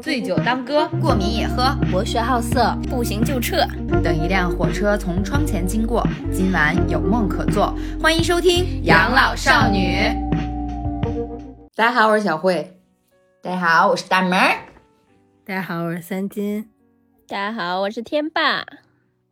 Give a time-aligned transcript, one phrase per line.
[0.00, 3.56] 醉酒当歌，过敏也喝，博学好色，不行就撤。
[4.02, 7.74] 等一辆火车从窗前经过，今晚有梦可做。
[8.00, 9.96] 欢迎收听《养老少女》。
[11.74, 12.78] 大家好，我是小慧。
[13.42, 14.58] 大家好，我是大门儿。
[15.44, 16.68] 大家好，我是三金。
[17.26, 18.64] 大家好，我是天霸。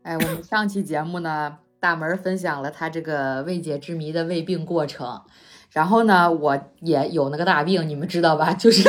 [0.03, 5.23] 哎，我们上期节目呢，大门分享了他这个未解之谜的胃病过程。
[5.71, 8.53] 然后呢，我也有那个大病，你们知道吧？
[8.53, 8.87] 就是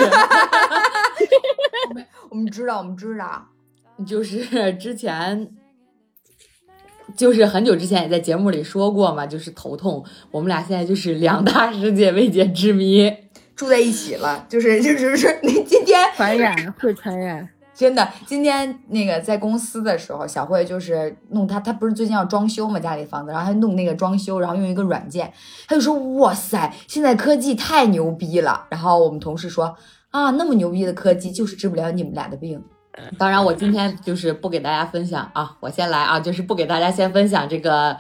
[2.34, 3.46] 我们知道，我们知道，
[4.08, 5.52] 就是之前，
[7.16, 10.04] 就是很久之前也在节目里说过嘛，就是头痛。
[10.32, 13.14] 我们俩现在就是两大世界未解之谜
[13.56, 17.48] 住在一起了，就是就是是， 你今天传染会传染。
[17.76, 25.32] 真的，今天那个在公司的时候，小慧就是弄他，他不是最近要装修嘛，家里房子，然后他弄那个装修，然后用一个软件，
[25.68, 28.66] 他就说哇塞，现在科技太牛逼了。
[28.72, 29.76] 然后我们同事说
[30.14, 32.64] 啊，那么牛逼的科技就是治不了你们俩的病。
[33.18, 37.98] 当然，我今天就是不给大家分享啊，我先来啊，就是不给大家先分享这个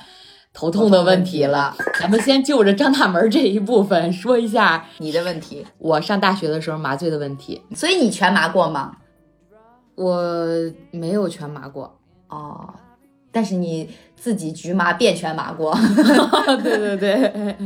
[0.53, 1.75] 头痛的问题了。
[1.99, 5.65] 咱们先就着张大门这一部分说一下你的问题。
[5.79, 8.97] 我上大学的时候麻醉的问题，所以你全麻过吗？
[9.95, 10.47] 我
[10.91, 12.75] 没有全麻过哦，
[13.31, 15.75] 但是你自己局麻变全麻过。
[16.63, 17.57] 对对对，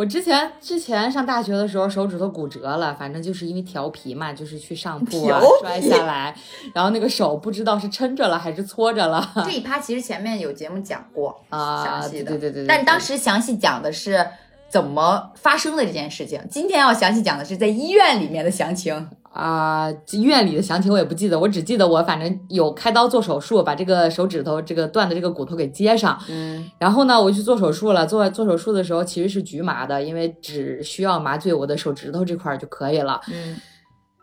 [0.00, 6.34] 我之前之前上大学的时候手指头骨折了，反正就是因为调皮嘛，就是去上铺啊摔下来，
[6.74, 9.30] 然后那个手不知道是撑着了还是搓着了。
[9.44, 12.66] 这一趴其实前面有节目讲过 啊，详细的，对对对。
[12.66, 14.26] 但当时详细讲的是
[14.70, 19.08] 怎么发生的这件事情，今天要详细讲的是在医院里面的详情。
[19.32, 26.18] 啊，医院里的详情我也不记得，我只记得我反正有开刀做手术，把这个手指头这个断的这个骨头给接上。
[26.28, 28.04] 嗯，然后呢，我去做手术了。
[28.04, 33.20] 做做手术的时候其实是局麻的，因为只需要麻醉我的手指头这块就可以了。
[33.32, 33.56] 嗯，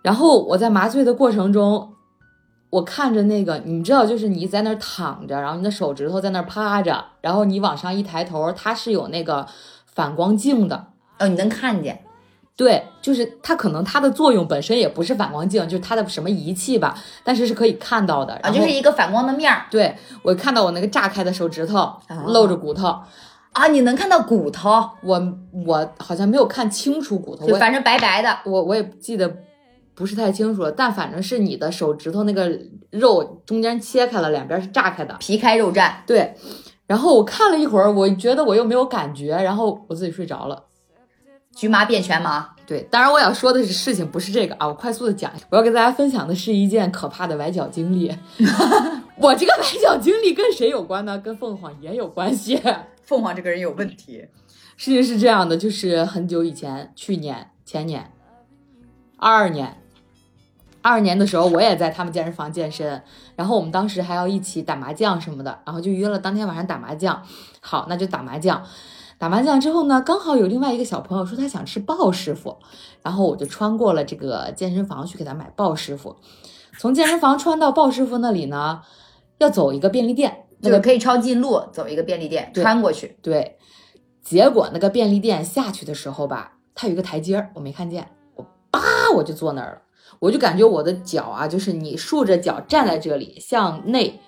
[0.02, 1.94] 然后我在麻醉的过程中，
[2.70, 9.48] 我看着那个，你知道，就是你在那儿躺着，然后你的手指头在那儿趴着，然后你往上一抬头，它是有那个
[9.98, 10.88] 反光镜的。
[11.18, 12.04] 哦，你能看见。
[12.56, 19.66] 对，就是它可能它的作用本身也不是反光镜，就是它的什么仪器吧，但是是可以看到的啊，就是一个反光的面儿。
[19.72, 21.92] 对我看到我那个炸开的手指头
[22.28, 22.96] 露着骨头
[23.54, 24.90] 啊，你能看到骨头？
[25.02, 29.38] 我我好像没有看清楚骨头，反正白白的，我我也记得
[29.94, 32.60] 不是太清楚了，但反正是你的手指头那个
[32.92, 35.92] 肉中间切开了，两边是炸开的，皮开肉绽。
[36.08, 36.36] 对，
[36.88, 40.64] 然后我看了一会儿，我觉得我又没有感觉，然后我自己睡着了。
[41.56, 48.16] 局麻变全麻，对，当然我要说的是事情不是这个啊，我快速的讲，我要跟大家分享的是一件可怕的崴脚经历。
[49.18, 51.18] 我这个崴脚经历跟谁有关呢？
[51.18, 52.62] 跟凤凰也有关系。
[53.02, 54.24] 凤凰这个人有问题。
[54.76, 58.12] 事情是这样的，就是很久以前，去年、前年、
[59.18, 59.82] 二二年、
[60.88, 63.04] 二二年的时候，我也在他们健身房健身，
[63.36, 67.22] 然后我们当时还要一起打麻将什么的，然后就约了当天晚上打麻将。
[67.60, 68.64] 好，那就打麻将。
[69.18, 72.56] 打麻将之后呢，刚好有另外一个小朋友说他想吃鲍师傅，
[73.04, 76.16] 然后我就穿过了这个健身房去给他买鲍师傅。
[76.80, 78.82] 从健身房穿到鲍师傅那里呢，
[79.40, 83.18] 要走一个便利店，那个可以抄近路走一个便利店穿过去。
[83.22, 83.58] 对，
[84.22, 88.80] 结果那个便利店下去的时候吧，它有一个台阶儿，我没看见，我叭
[89.16, 89.82] 我就坐那儿了，
[90.20, 94.20] 我就感觉我的脚啊，就是你竖着脚站在这里向内，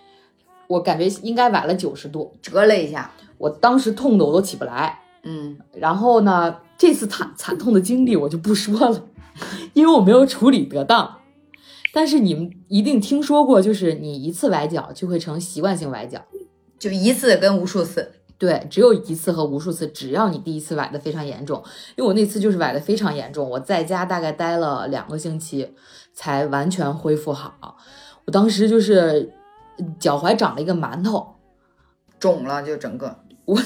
[0.68, 3.12] 我感觉应该崴了九十度，折了一下。
[3.38, 9.08] 我当时痛的我都起不来，嗯，然后呢，这次惨惨痛的经历我就不说了，
[9.74, 11.20] 因为我没有处理得当。
[11.92, 16.24] 但是你们一定听说过，就是你一次崴脚就会成习惯性崴脚，
[16.78, 19.86] 就一次跟无数次，对，只有一次和无数次。
[19.88, 21.62] 只要你第一次崴的非常严重，
[21.98, 25.76] 因为我那次就是崴的非常严重，我在家大概待了两个星期
[26.14, 27.78] 才完全恢复好。
[28.26, 29.34] 我当时就是
[30.00, 31.36] 脚踝长了一个馒头，
[32.18, 33.14] 肿了就整个。
[33.44, 33.62] 我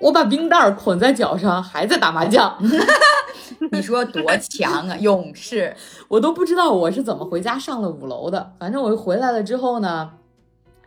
[0.00, 2.58] 我把冰袋捆在脚上，还在打麻将。
[3.70, 5.76] 你说多强啊，勇士！
[6.08, 8.54] 我都不知道我是怎么回家上了五楼的。
[8.58, 10.10] 反正我回来了之后呢，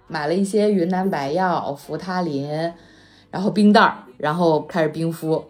[0.07, 2.49] 买了一些云南白药、扶他林，
[3.31, 5.45] 然后冰袋儿，然后开始冰敷。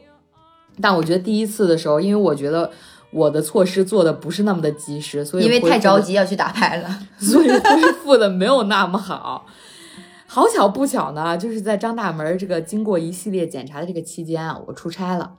[0.82, 2.72] 但我觉得第一次的时候，因为我觉得
[3.12, 9.46] 我的措施做的不是那么的及时，所以因为太着急要去打牌了， 所以恢复的没有那么好。
[10.28, 15.34] 好巧不巧呢，就是在张大门这个经过一系列检查的这个期间啊，我出差了。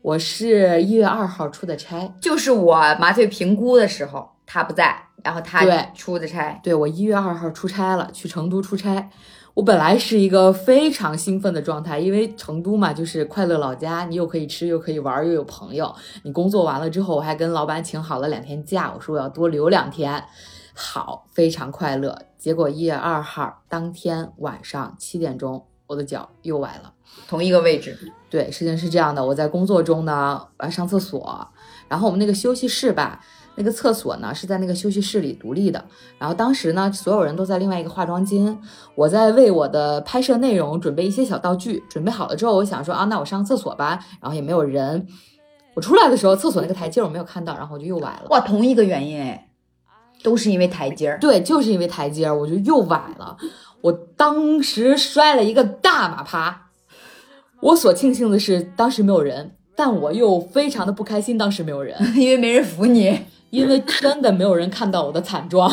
[0.00, 6.60] 我是一月二号出的差，就是我麻醉评估的时候，他不在，然后他对出的差。
[6.62, 9.10] 对我一月二号出差了，去成都出差。
[9.54, 15.94] 我本来是一个非常兴奋的状态，因为成都嘛，就是快乐老家，你又可以吃，又可以玩，又有朋友。
[16.24, 20.24] 你工作完了之后，我还跟老板请好了两天假，我说我要多留两天，
[20.74, 22.18] 好，非常快乐。
[22.36, 26.92] 结果一月二号当天晚上七点钟，我的脚又崴了。
[27.28, 27.96] 同一个位置，
[28.28, 31.46] 对，事情是这样的，我在工作中呢，我要上厕所，
[31.86, 33.20] 然后我们那个休息室吧。
[33.56, 35.84] 那个厕所呢是在那个休息室里独立的，
[36.18, 38.58] 然后当时呢所有人都在另外一个化妆间，
[38.96, 45.06] 我在为我的拍摄内容准备一些小道具，准备好了之后，我想说啊，那我上厕所吧，然后也没有人，
[45.74, 48.26] 我出来的时候厕所那个台阶我没有看到，然后我就又崴了。
[48.30, 49.48] 哇，同一个原因哎，
[50.22, 51.18] 都是因为台阶儿。
[51.20, 53.36] 对，就是因为台阶我就又崴了，
[53.82, 56.70] 我当时摔了一个大马趴，
[57.60, 63.26] 我所庆幸的是当时没有人，但我又非常的不开心，当时没有人， 因为没人扶你。
[63.54, 65.70] 因为真的没有人看到我的惨状，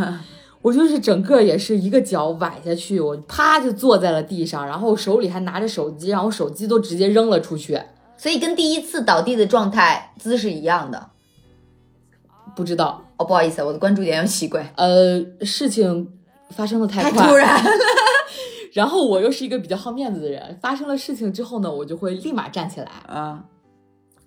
[0.62, 7.78] 我就是整个也是一个脚崴下去，我啪就坐在了地上，然后手里还拿着手机，然后手机都直接扔了出去，
[8.16, 11.10] 所以跟第一次倒地的状态姿势一样的。
[12.56, 13.04] 不知道。
[13.18, 14.72] 哦，不好意思，我的关注点有奇怪。
[14.76, 16.08] 呃，事情
[16.50, 17.62] 发生的太快，突然，
[18.72, 22.90] 然后我又是一个比较好面子的人，发生了事情之后呢，我就会立马站起来。
[23.06, 23.44] 啊，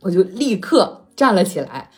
[0.01, 1.89] 我就立刻站了起来。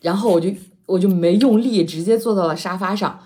[0.00, 0.48] 然后我就
[0.86, 3.20] 我就没用力，直接坐到了沙发上。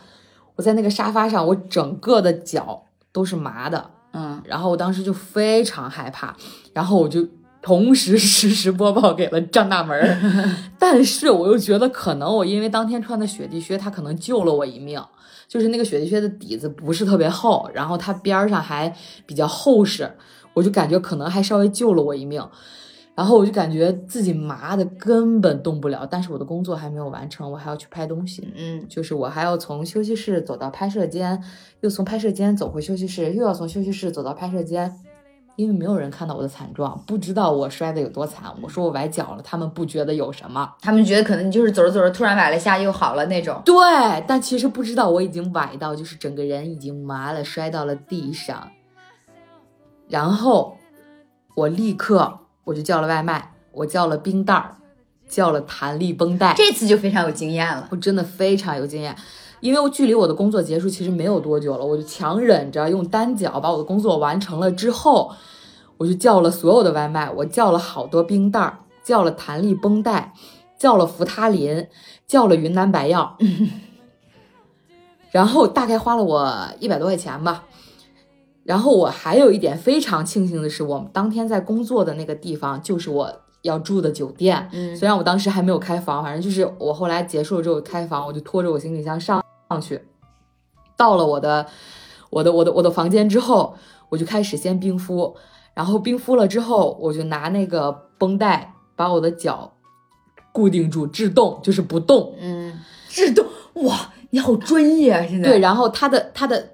[0.56, 4.41] 我在那个沙发上，我整个的脚都是麻的，嗯。
[4.44, 6.37] 然后我当时就非常害怕，
[6.73, 7.26] 然后我就
[7.61, 9.97] 同时 实时播报给了张大门。
[10.79, 15.03] 但是我又觉得，可能我因为当天穿的雪地靴，它可能救了我一命。
[15.47, 18.94] 就是那个雪地靴的底子不是特别厚，然后它边上还
[19.26, 20.11] 比较厚实，
[20.55, 22.43] 我就感觉可能还稍微救了我一命。
[23.16, 28.52] 然后我就感觉自己麻的根本动不了，但是我的工作还没有完成，我还要去拍东西。
[28.56, 31.40] 嗯，就是我还要从休息室走到拍摄间，
[31.81, 34.93] 又从拍摄间走回休息室，又要从休息室走到拍摄间，
[35.55, 38.52] 因为没有人看到我的惨状，不知道我摔的有多惨。
[38.61, 43.62] 我说我崴脚了，他们不觉得有什么，他们觉得可能你就是走着走着突然崴了一下又好了那种。
[43.64, 43.76] 对，
[44.26, 48.69] 但其实不知道我已经崴到，就是整个人已经麻了，摔到了地上，
[50.08, 50.76] 然后
[51.55, 52.40] 我立刻。
[52.64, 54.76] 我就叫了外卖，我叫了冰袋儿，
[55.28, 56.55] 叫了弹力绷带。
[56.56, 59.14] 这次就非常有经验了，我真的非常有经验，
[59.61, 65.32] 因为我距离我的工作结束其实没有多久了，我就强忍着用单脚把我的工作完成了之后，
[65.96, 70.32] 我就叫了所有的外卖，我叫了好多冰袋儿，叫了弹力绷带，
[70.78, 71.87] 叫了扶他林，
[72.26, 73.37] 叫了云南白药，
[75.31, 77.64] 然后大概花了我一百多块钱吧。
[78.64, 83.31] 然后我还有一点非常庆幸的是，我们当天在工作的那个地方就是我
[83.61, 84.66] 要住的酒店。
[84.72, 90.00] 嗯，虽然我当时还没有开房，反正就是我后来结束了之后开房，我就拖着我行李箱上上去，
[90.96, 91.66] 到了我的
[92.31, 93.75] 我的我的我的房间之后，
[94.08, 95.37] 我就开始先冰敷，
[95.75, 99.75] 然后冰敷了之后，我就拿那个绷带把我的脚
[100.52, 102.34] 固定住，制动就是不动。
[102.40, 102.81] 嗯，
[103.11, 103.44] 制动
[103.75, 105.26] 哇，你好专业啊！
[105.28, 106.70] 现在对，然后它的它的。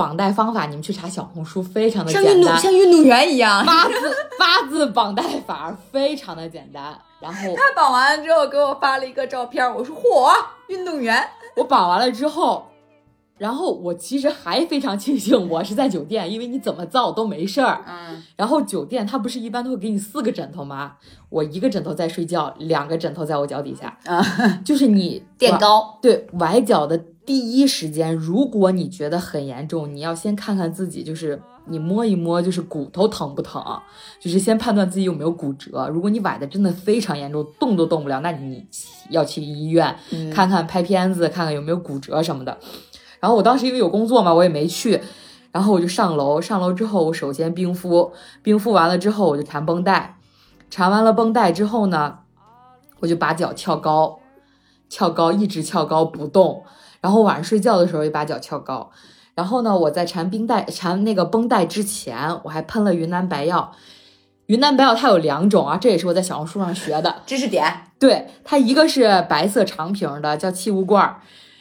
[0.00, 3.62] 绑带方法，你们去查小红书，非常的简单，像运动员一样。
[3.66, 3.92] 八字
[4.38, 6.98] 八字绑带法非常的简单。
[7.20, 10.32] 然后他绑完了之后给我发了一个照片，我说嚯，
[10.68, 11.22] 运动员。
[11.54, 12.66] 我绑完了之后，
[13.36, 17.84] 然后我其实还非常庆幸我是在酒店，因为你怎么造都没事儿。
[17.86, 18.22] 嗯。
[18.36, 20.94] 然后酒店他不是一般都会给你四个枕头吗？
[21.28, 23.98] 我一个枕头在睡觉，两个枕头在我脚底下。
[24.06, 24.24] 啊，
[24.64, 25.98] 就是你垫高。
[26.00, 26.98] 对，崴脚的。
[27.30, 33.62] 第一时间，如果你觉得很严重，你要先看看自己，就是你摸一摸，就是骨头疼不疼，
[34.18, 35.88] 就是先判断自己有没有骨折。
[35.90, 38.66] 如果你崴的真的非常严重，动都动不了，那你
[39.10, 39.96] 要去医院
[40.34, 42.58] 看看，拍片子看看有没有骨折什么的。
[43.20, 45.00] 然后我当时因为有工作嘛，我也没去，
[45.52, 46.40] 然后我就上楼。
[46.40, 48.10] 上楼之后，我首先冰敷，
[48.42, 50.18] 冰敷完了之后，我就缠绷带，
[50.68, 52.18] 缠完了绷带之后呢，
[52.98, 54.18] 我就把脚翘高，
[54.88, 56.64] 翘高，一直翘高不动。
[57.00, 58.90] 然后晚上睡觉的时候也把脚翘高，
[59.34, 63.72] 然后呢，我在缠冰带、缠那个绷带之前，我还喷了云南白药。
[64.46, 67.64] 云南白药它有两种啊，这也是我在小红书上学的 知识点。
[67.98, 71.16] 对，它一个是白色长瓶的，叫气雾罐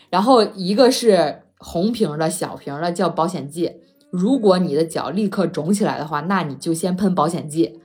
[0.09, 3.73] 然后一个是红瓶的小瓶的，叫保险剂。
[4.09, 7.79] 如果你的脚立刻肿起来的话，那你就先喷保险剂，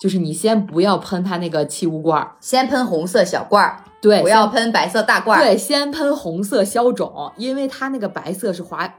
[0.00, 3.84] 就是你先不要喷它那个气雾罐先喷红色小罐儿。
[4.00, 5.44] 对，不要喷白色大罐儿。
[5.44, 8.94] 对，先喷红色消肿，因为它那个白色是滑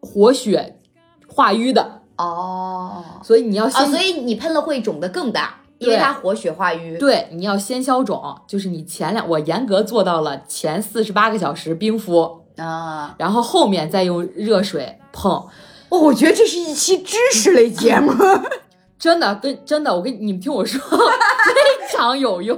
[0.00, 0.80] 活血
[1.28, 6.98] 化瘀的哦，所以你要先，所以你喷了会肿的更大，因为它活血化瘀。
[6.98, 15.46] 对，你要先消肿，就是你前两，我严格做到了前四十八个小时冰敷啊，然后后面再用热水碰。
[15.88, 18.12] 哦，我觉得这是一期知识类节目。
[19.00, 22.56] 真的跟真的，我跟你们听我说， 非常有用。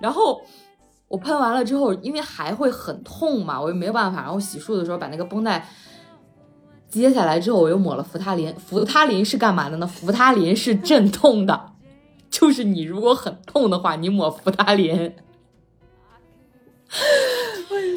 [0.00, 0.42] 然后
[1.08, 4.22] 我喷完了之后，因为还会很痛嘛，我又没有办法。
[4.22, 5.66] 然后洗漱的时候把那个绷带
[6.88, 8.52] 揭下来之后，我又抹了扶他林。
[8.56, 9.86] 扶他林是干嘛的呢？
[9.86, 11.72] 扶他林是镇痛的，
[12.28, 15.14] 就是你如果很痛的话，你抹扶他林。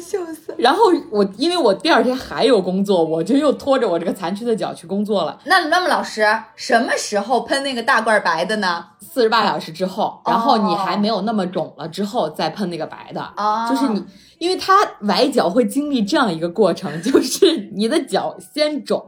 [0.00, 0.54] 笑死！
[0.58, 5.38] 然后我因为我第二天还有工作，我就又拖着我这个残缺的脚去工作了。
[5.44, 8.84] 那那么老师什么时候喷那个大罐白的呢？
[9.00, 13.20] 四十八小时之后，然后你还没有那么肿了之后再喷那个白的。
[13.36, 14.04] 哦就是你，
[14.38, 19.04] 因为它崴脚会经历这样一个过程，就是你的脚先肿，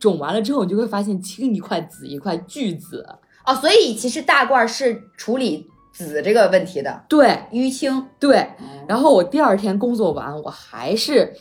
[0.00, 3.06] 肿完了之后，你就会发现青一块紫一块，巨紫。
[3.44, 8.06] 哦，所以其实大罐是处理紫这个问题的，对淤青。
[8.20, 8.46] 对，
[8.86, 11.32] 然后我第二天工作完，我还是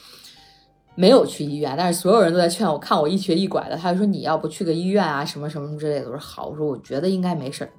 [0.95, 6.05] 没有去医院，但是所有人都在劝我，看我一瘸一拐的，他就说你要不去个医院啊，什么什么之类的。
[6.05, 7.69] 我说好，我说我觉得应该没事儿。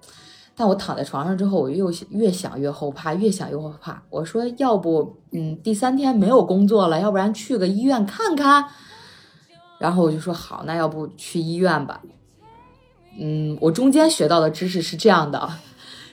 [0.55, 4.03] 但我躺在床上之后，我又越想越后怕，越想越后怕。
[4.11, 8.65] 我说要不，嗯，第三天没有工作了，要不然去个医院看看。
[9.79, 12.01] 然后我就说好，那要不去医院吧。
[13.19, 15.47] 嗯，我中间学到的知识是这样的，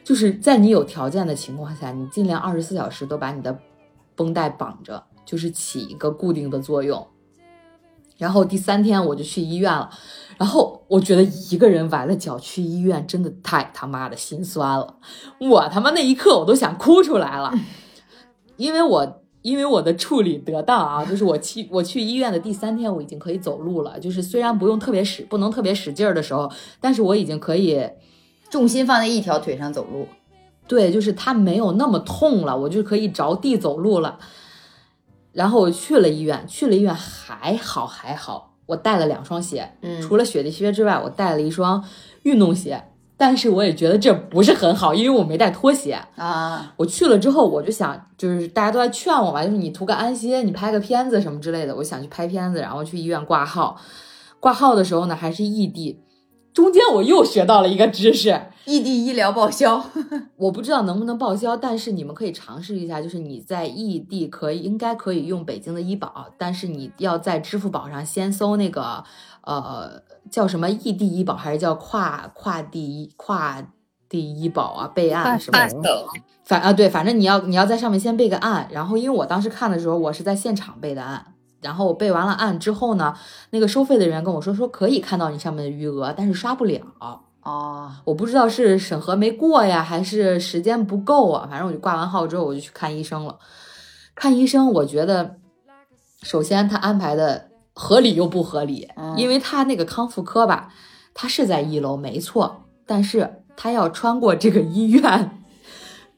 [0.04, 3.58] 就是在你有条件的情况下，你尽量二十四小时都把你的
[4.16, 7.08] 绷带绑着，就是起一个固定的作用。
[8.18, 9.90] 然后第三天我就去医院了，
[10.38, 14.98] 然后我觉得一个人崴了脚去医院真的太他妈的心酸了，
[15.40, 17.52] 我他妈那一刻我都想哭出来了，
[18.58, 27.90] 因为我因为我的处理得当啊，就是我去我去医院的第三天我已经可以走路了，就是虽然不用特别使不能特别使劲儿的时候，但是我已经可以。
[28.54, 30.08] 重心放在一条腿上走路，
[30.68, 34.20] 对，就是它没有那么痛了，我就可以着地走路了。
[35.32, 41.84] 然后我去了医院，去了医院还好还好，我带了两双鞋，嗯除了雪地靴之外，我带了一双
[42.22, 42.84] 运动鞋。
[43.18, 46.00] 但是我也觉得这不是很好，因为我没带拖鞋。
[46.16, 51.76] 啊，我去了之后，我就想，就是大家都在劝我嘛，就是你图个安心，你拍个片子什么之类的。
[51.76, 53.82] 我想去拍片子，然后去医院挂号。
[54.40, 56.04] 挂号的时候呢，还是异地，
[56.54, 59.84] 中间我又学到了一个知识，异地医疗报销。
[60.38, 69.04] 我不知道能不能报销，但是你们可以尝试一下，就是你在异地可以应该可以用北京的医保，但是你要在支付宝上先搜那个
[69.42, 73.66] 呃叫什么异地医保，还是叫跨跨地跨
[74.08, 76.06] 地医保啊备案什么的。
[76.44, 81.33] 反啊对，反正你要你要在上面先备个案，然后因为我当时看的时候，我是在现场备的案。
[81.64, 83.16] 然后我备完了案之后呢，
[83.52, 86.82] 那个收费的人跟我说说可以看到你上面的余额，但是刷不了。
[87.42, 91.48] 哦，我不知道是审核没过呀，还是时间不够啊。
[91.50, 93.40] 反正我就挂完号之后，我就去看医生了。
[94.16, 95.38] 看医生，我觉得
[96.22, 100.72] 首先他安排的合理又不合理，嗯因为他那个康复科吧，
[101.14, 105.40] 他是在一楼没错，但是他要穿过这个医院。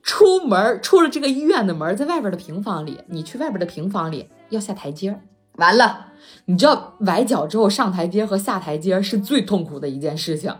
[0.04, 5.22] 出门儿出了这个医院的门儿，在外边的平房里，你去外边的平房里要下台阶儿。
[5.58, 6.08] 完了，
[6.46, 10.54] 你知道崴脚之后上台阶和下台阶是最痛苦的一件事情。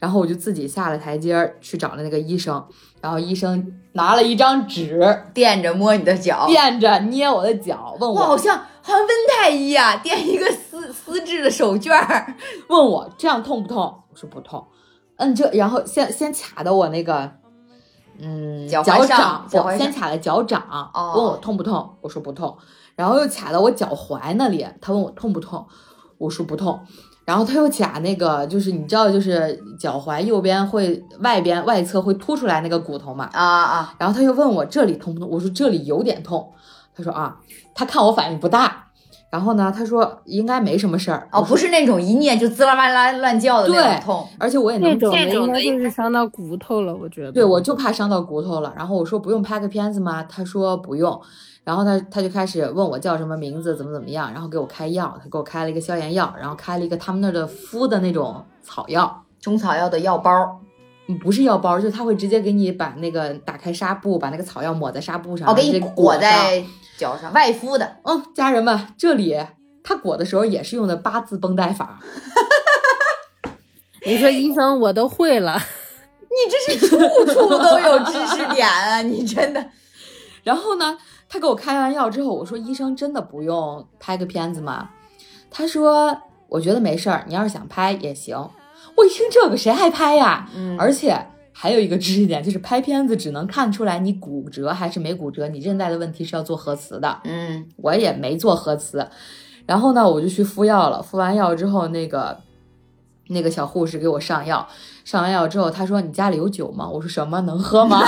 [0.00, 2.62] 然后我就自己下了台阶去找了那个医生，
[3.00, 5.00] 然后医生拿了一张纸
[5.32, 6.46] 垫着摸你的脚。
[6.46, 12.34] 垫着捏我的脚，问我，好我像好像温太医啊，垫一个丝丝质的手绢儿。
[12.68, 14.02] 问我这样痛不痛？
[14.10, 14.66] 我说不痛。
[15.16, 17.30] 嗯，这然后先先卡的我那个，
[18.18, 21.96] 嗯，脚掌，脚先卡的脚掌，哦问我痛不痛？
[22.02, 22.54] 我说不痛。
[22.96, 25.66] 然后又卡到我脚踝那里，他问我痛不痛？
[26.18, 26.80] 我说不痛。
[27.24, 33.28] 然后他又卡那个，就是你知道，就是脚踝右边会外边外侧会凸出来那个骨头嘛。
[33.32, 35.28] 啊啊，然后他又问我这里痛不痛？
[35.30, 36.52] 我说这里有点痛。
[36.94, 37.36] 他说啊，
[37.74, 38.88] 他看我反应不大，
[39.30, 41.26] 然后呢，他说应该没什么事儿。
[41.32, 44.28] 哦，不是，那种一捏就滋啦哇啦乱叫的那对种痛。
[44.38, 47.32] 而且我也能那种应该就是伤到骨头了，我觉得。
[47.32, 48.72] 对，我就怕伤到骨头了。
[48.76, 50.22] 然后我说不用拍个片子吗？
[50.24, 51.18] 他说不用。
[51.64, 55.18] 然后他他就开始问我叫什么名字，怎么怎么样，然后给我开药。
[55.22, 60.60] 他给我开了一个消炎药，然后开了一个他们那儿的敷的那种草药，中草药的药包，
[61.06, 66.64] 嗯不是药包，就是他会直接给你把那个打开纱布，把那个草药抹在纱布上，哦，给你裹在
[66.98, 67.96] 脚上，外敷的。
[68.04, 69.36] 嗯，家人们，这里
[69.82, 71.98] 他裹的时候也是用的八字绷带法。
[74.06, 75.58] 你说医生我都会了，
[76.28, 79.00] 你这是处处都有知识点啊！
[79.00, 79.66] 你真的，
[80.44, 80.98] 然后呢，
[81.34, 84.90] 他给我开完药之后，我说医生真的不用拍个片子吗？
[85.50, 88.38] 他说我觉得没事儿，你要是想拍也行。
[88.96, 90.48] 我一听这个谁还拍呀？
[90.54, 97.18] 嗯而且还有一个知识点，就是拍片子只能看出来你骨折还是没骨折，你韧带的问题是要做核磁的。
[97.24, 99.08] 嗯，我也没做核磁。
[99.66, 101.02] 然后呢，我就去敷药了。
[101.02, 102.38] 敷完药之后，那个
[103.26, 104.68] 那个小护士给我上药，
[105.04, 108.00] 上完药之后，他说：“你家里有酒吗？”我说：“什么能喝吗？”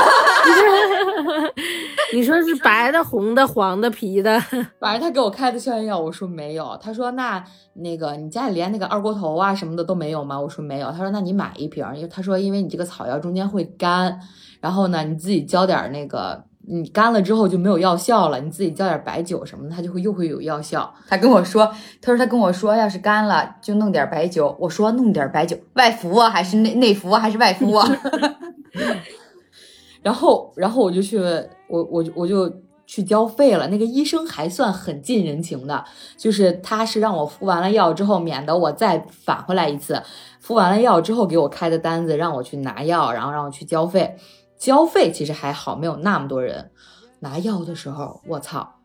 [2.13, 4.39] 你说是白的、红的、黄的、皮的？
[4.81, 6.79] 反正他给我开的消炎药，我说没有。
[6.81, 7.43] 他说：“那
[7.75, 10.91] 那个你家里连那个二锅头啊什么的都没有吗？”我说没有。
[10.93, 14.19] 他说：“那你买一瓶，因为他说因为你这个草药中间会干，
[14.61, 20.93] 然后呢你自己浇点那个。”你干了之后就没有药效了，你自己浇点白酒什么的，它就会又会有药效。
[21.07, 21.65] 他跟我说，
[22.03, 24.57] 他说他跟我说，要是干了就弄点白酒。
[24.59, 27.89] 我说弄点白酒，外服啊还是内内服啊还是外敷啊？
[30.07, 32.49] 然后然后我就去，我我我就
[32.87, 33.67] 去交费了。
[33.67, 35.85] 那个医生还算很近人情的，
[36.17, 40.01] 就是他是让我敷完了药之后，免得我再返回来一次。
[40.39, 44.17] 敷完了药之后给我开的单子，让我去拿药，然后让我去交费。
[44.57, 46.71] 交费其实还好，没有那么多人。
[47.19, 48.76] 拿药的时候，我操，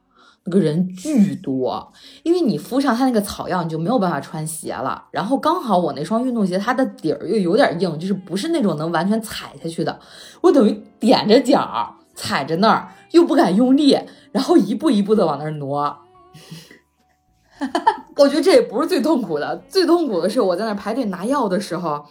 [0.45, 1.91] 那个人巨多。
[2.23, 5.05] 因为你敷上他那个草药，你就没有办法穿鞋了。
[5.11, 9.99] 然后刚好我那双运动鞋，它的底儿又有点硬，就是不是那种能完全踩下去的。
[10.41, 13.97] 我等于踮着脚踩着那儿，又不敢用力，
[14.31, 15.97] 然后一步一步的往那儿挪。
[18.17, 22.05] 我觉得这也不是最痛苦的，最痛苦的是我在那排队拿药的时候，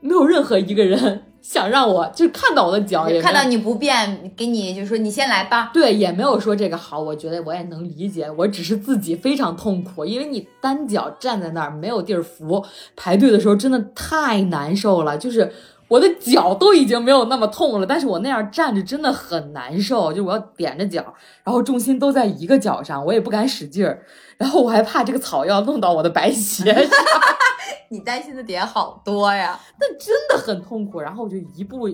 [0.00, 1.22] 没有任何一个人。
[1.42, 5.72] 想让我就看到我的脚，也看到你不便，给你就说你先来吧。
[5.74, 8.30] 对，也没有说这个好，我觉得我也能理解。
[8.38, 15.18] 我只是自己非常痛苦，因为你单脚站在那儿没有地儿扶，排队的时候真的太难受了。
[15.18, 15.52] 就是
[15.88, 20.12] 我的脚都已经没有那么痛了，但是我那样站着真的很难受。
[20.12, 24.02] 就我要踮着脚，然后重心都在一个脚上，我也不敢使劲儿，
[24.42, 26.90] 然后我还怕这个草药弄到我的白鞋上。
[27.90, 31.00] 你担心的点好多呀， 但真的很痛苦。
[31.00, 31.88] 然后我就一步，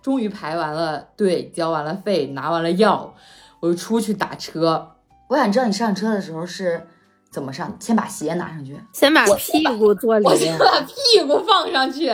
[0.00, 3.14] 终于排完了队，交完了费，拿完了药，
[3.60, 4.92] 我就出去打车。
[5.28, 6.86] 我想知道你上车的时候是
[7.30, 7.76] 怎么上？
[7.78, 12.10] 先把鞋拿上去，先把屁股坐里面，我先把屁股放上去。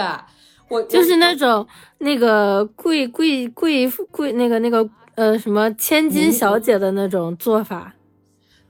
[0.68, 1.64] 我 就是那种
[1.98, 7.94] 那个贵贵贵贵那个那个呃什么千金小姐的那种做法。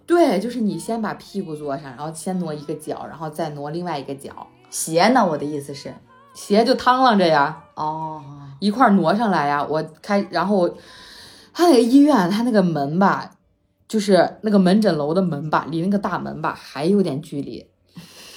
[0.07, 4.47] 对，就是你先把屁股坐上，然后先挪一个脚，然后再挪另外一个脚。
[4.69, 5.25] 鞋呢？
[5.25, 5.95] 我的意思是，
[6.35, 7.63] 鞋就趟啷着呀。
[7.75, 8.23] 哦，
[8.59, 9.65] 一块挪上来呀。
[9.65, 10.69] 我开，然后我，
[11.53, 13.31] 他那个医院，他那个门吧，
[13.87, 17.67] 就是那个门诊楼的门吧，离那个大门吧还有点距离，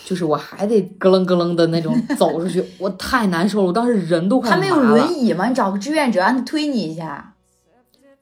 [0.05, 3.67] 就是我还得咯楞咯楞的那种走出去，我太难受了。
[3.67, 4.49] 我当时人都快。
[4.49, 5.47] 他没有轮椅吗？
[5.47, 7.34] 你找个志愿者让他推你一下。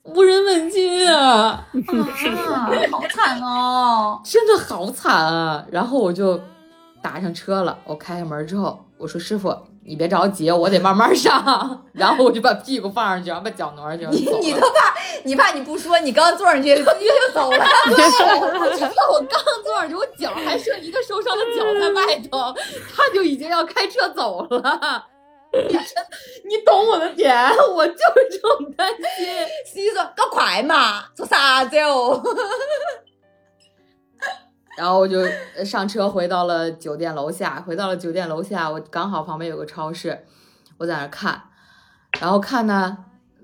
[0.03, 1.65] 无人问津啊！
[2.53, 5.65] 啊， 好惨哦，真的好惨啊！
[5.71, 6.39] 然后我就
[7.01, 11.85] 打上车了，我开开门之后，我说师傅，你别着急，我得慢慢上。
[11.93, 14.05] 然后我就把屁股放上去，然后把脚挪上去。
[14.07, 17.65] 你你都怕，你怕你不说，你刚坐上去，直接就走了。
[17.87, 17.95] 我
[18.75, 22.53] 知道我刚坐上去，我脚还剩一个受伤的脚在外头，
[22.93, 25.05] 他就已经要开车走了。
[25.53, 27.31] 你懂我的点，
[27.75, 29.27] 我就是这种担心。
[29.65, 32.21] 司机说：“搞快嘛，做啥子哦？”
[34.75, 35.23] 然后我就
[35.63, 37.61] 上车回到了酒店楼下。
[37.61, 40.25] 回到了酒店楼下，我刚好旁边有个超市，
[40.79, 41.43] 我在那看。
[42.19, 42.97] 然后看呢，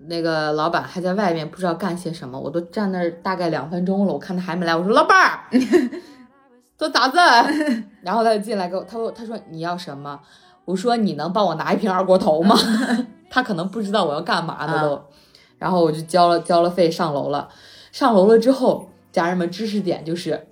[0.07, 2.39] 那个老板还在外面不知道干些什么。
[2.39, 4.75] 我都站那儿大概两分钟了，我看他还没来。
[4.75, 5.43] 我说：“老板儿，
[6.75, 7.17] 做啥子？”
[8.01, 10.19] 然后他就进来给我，他说：“他说你要什么？”
[10.69, 12.55] 我说你能帮我拿一瓶二锅头吗？
[13.27, 15.03] 他可能不知道我要干嘛的都，
[15.57, 17.49] 然后我就交了交了费上楼了。
[17.91, 20.47] 上楼了之后，家人们知识点就是，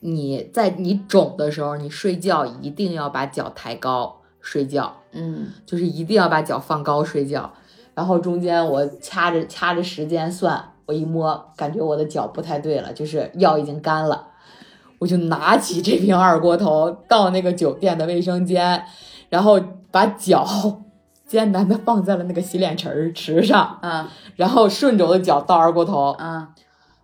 [0.00, 7.52] 你在你肿的时候，你睡觉一定要把脚抬高睡觉，嗯，就是一定要把脚放高睡觉。
[7.94, 14.30] 然后中间我掐着掐着时间算，我一摸，感觉我的脚不太对了，就是药已经干了。
[14.98, 18.82] 我就拿起这瓶二锅头，到那个酒店的卫生间，
[19.28, 20.46] 然后把脚
[21.26, 26.48] 艰难的放在了那个洗脸池池上，啊，然后顺着我的脚倒二锅头，啊，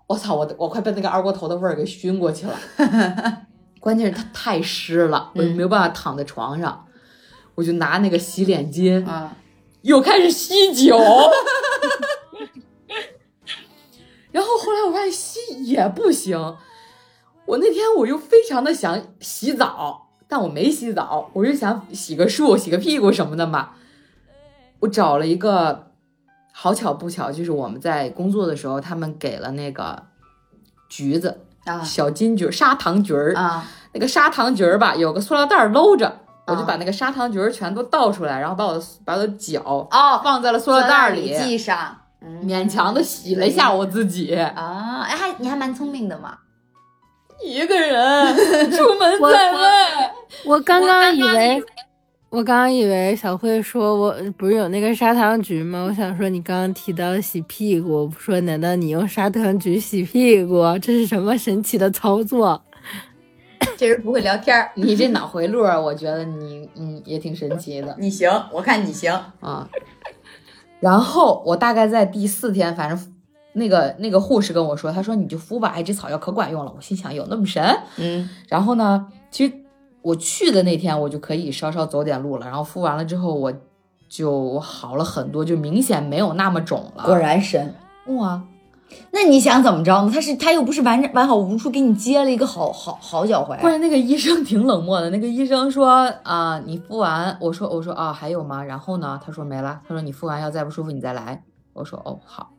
[0.07, 2.57] 我操，我我快被那个二锅头的味儿给熏过去了，
[3.81, 6.87] 关键是它太湿了，我就没有办法躺在床上，
[7.57, 9.37] 我就拿那个洗脸巾，啊，
[9.83, 10.97] 又开始吸酒，
[14.31, 16.57] 然后后来我发现吸也不行。
[17.47, 23.71] 我那天我又非常的想洗澡，但我没洗澡，我就想洗个漱、洗个屁股什么的嘛。
[24.81, 25.91] 我找了一个，
[26.53, 30.03] 好巧不巧，就是我们在工作的时候，他们给了那个
[30.89, 41.97] 橘子啊，小金橘、砂糖橘儿啊，那个砂糖橘儿吧，有个塑料袋搂着，我就把那个砂糖橘儿全都倒出来，然后把我的把我的脚哦放在了塑料袋里系上，
[42.45, 46.39] 勉强的洗了一下我自己啊，哎，还你还蛮聪明的嘛。
[47.45, 47.95] 一个人
[48.73, 49.61] 出门我在外。
[50.45, 51.63] 我刚刚以为，
[52.31, 55.87] 我刚刚以为小慧说我不是有那个砂糖橘吗？
[55.89, 60.63] 我想说你刚刚提到洗屁股，我说难道你用砂糖橘洗屁股？
[60.81, 62.63] 这是什么神奇的操作？
[63.77, 69.13] 这人不会聊天儿， 你这脑回路，我觉得你嗯也挺神奇的你行，我看你行。
[69.41, 69.69] 啊。
[70.81, 73.12] 然后我大概在第四天，反正
[73.55, 76.73] 那个那个护士跟我说，他说你就敷吧，哎，这草药可管用了。
[76.75, 77.63] 我心想有那么神？
[77.99, 79.53] 嗯，然后呢，其实
[80.01, 82.47] 我去的那天我就可以稍稍走点路了。
[82.47, 83.53] 然后敷完了之后，我
[84.09, 87.05] 就好了很多，就明显没有那么肿了。
[87.05, 87.75] 果然神。
[88.07, 88.43] 哇，
[89.11, 90.11] 那你想怎么着呢？
[90.13, 93.61] 他是他又不是完完好无处给你接了一个好好好脚踝。
[93.61, 95.11] 关键那个医生挺冷漠的。
[95.11, 98.65] 那个医生说啊、你敷完，我说我说啊，还有吗？
[98.65, 99.81] 然后呢，他说没了。
[99.87, 101.43] 他说你敷完要再不舒服你再来。
[101.75, 102.52] 我说哦好。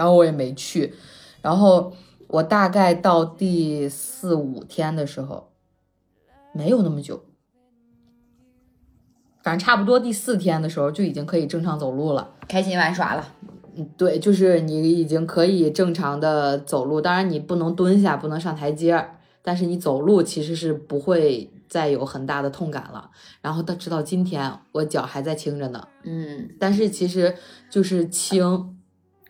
[0.00, 0.94] 然后我也没去。
[1.42, 1.92] 然后
[2.26, 5.50] 我大概到第四五天的时候，
[6.54, 7.22] 没有那么久，
[9.42, 12.30] 反正差不多第四天的时候就已经可以正常走路了。
[12.48, 13.34] 开心玩耍了。
[13.74, 23.10] 嗯，对，就是你已经可以正常的走路，当然你不能蹲下，不能上台阶儿，但是你走路其实是不会再有很大的痛感了。
[23.42, 27.36] 然后到直到今天，我脚还在轻着呢，嗯，但是其实
[27.70, 28.76] 就是青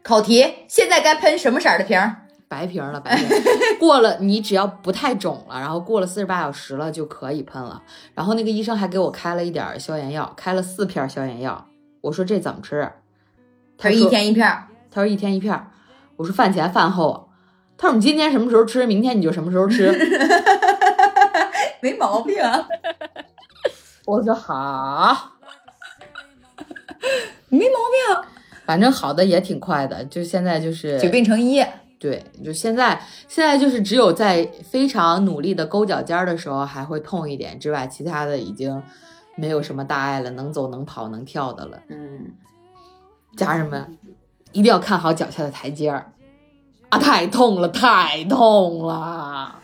[0.02, 2.16] 考题，现在该喷什么色儿的瓶儿？
[2.48, 3.28] 白瓶了，白瓶
[3.78, 7.82] 过了，你只要不太肿了，然后过了四十八小时了就可以喷了。
[8.14, 11.68] 然后那个医生还给我开了一点消炎药，开了四片消炎药。
[12.00, 12.90] 我说这怎么吃？
[13.78, 14.46] 他说一天一片。
[14.90, 15.70] 他说一天一片，
[16.16, 17.30] 我说饭前饭后。
[17.78, 19.92] 他说你今天什么时候吃，明天你就什么时候吃。
[21.80, 22.66] 没毛病啊，
[24.06, 25.30] 我说好，
[27.48, 28.39] 没毛病，
[28.70, 31.60] 反正好的也挺快的，就现在就是久病成医。
[31.98, 38.80] 对，就现在现在就是只有在非常努力的勾脚尖儿的时候还会痛一点之外，其他的已经
[39.34, 41.82] 没有什么大碍了，能走能跑能跳的了。
[41.88, 42.30] 嗯，
[43.36, 43.98] 家人们
[44.52, 46.12] 一定要看好脚下的台阶儿
[46.90, 46.98] 啊！
[47.00, 49.59] 太痛了，太痛了。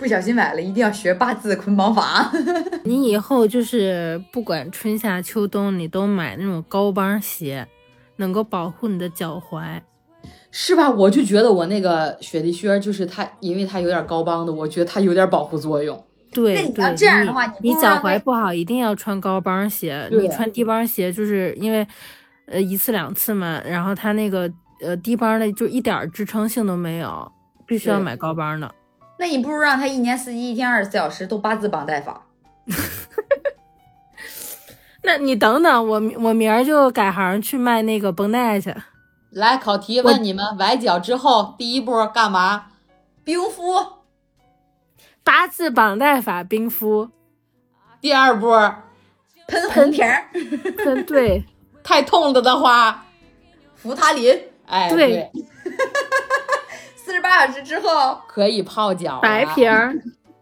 [0.00, 2.32] 不小心买了，一定要学八字捆绑法。
[2.84, 7.68] 你以后就是不管春夏秋冬，你都买那种高帮鞋，
[8.16, 9.78] 能够保护你的脚踝。
[10.50, 10.90] 是吧？
[10.90, 16.02] 我就觉得我那个雪地靴就是它，因为它有点高帮的，我觉得它有点保护作用。
[16.32, 20.08] 对，那你要对这样的话你你脚踝不好，一定要穿高帮鞋。
[20.10, 21.86] 你穿低帮鞋，就是因为
[22.46, 27.30] 呃一次两次嘛，然后它那个呃低帮的就一点支撑性都没有，
[27.66, 28.74] 必须要买高帮的。
[29.20, 32.22] 那你不如让他一年四季、一天二十四小时都八字绑带法。
[35.04, 38.74] 那你等等，我我明儿就改行去卖那个绷带去。
[39.28, 42.68] 来，考题问你们：崴脚之后第一步干嘛？
[43.22, 43.98] 冰敷，
[45.22, 47.10] 八字绑带法冰敷，
[48.00, 48.48] 第二步
[49.46, 50.30] 喷红瓶儿，
[50.82, 51.44] 喷，对
[51.82, 53.04] 太痛了的话，
[53.76, 54.40] 扶他林。
[54.64, 55.30] 哎，对
[57.10, 59.92] 四十八小时之后，可以泡脚了白瓶儿。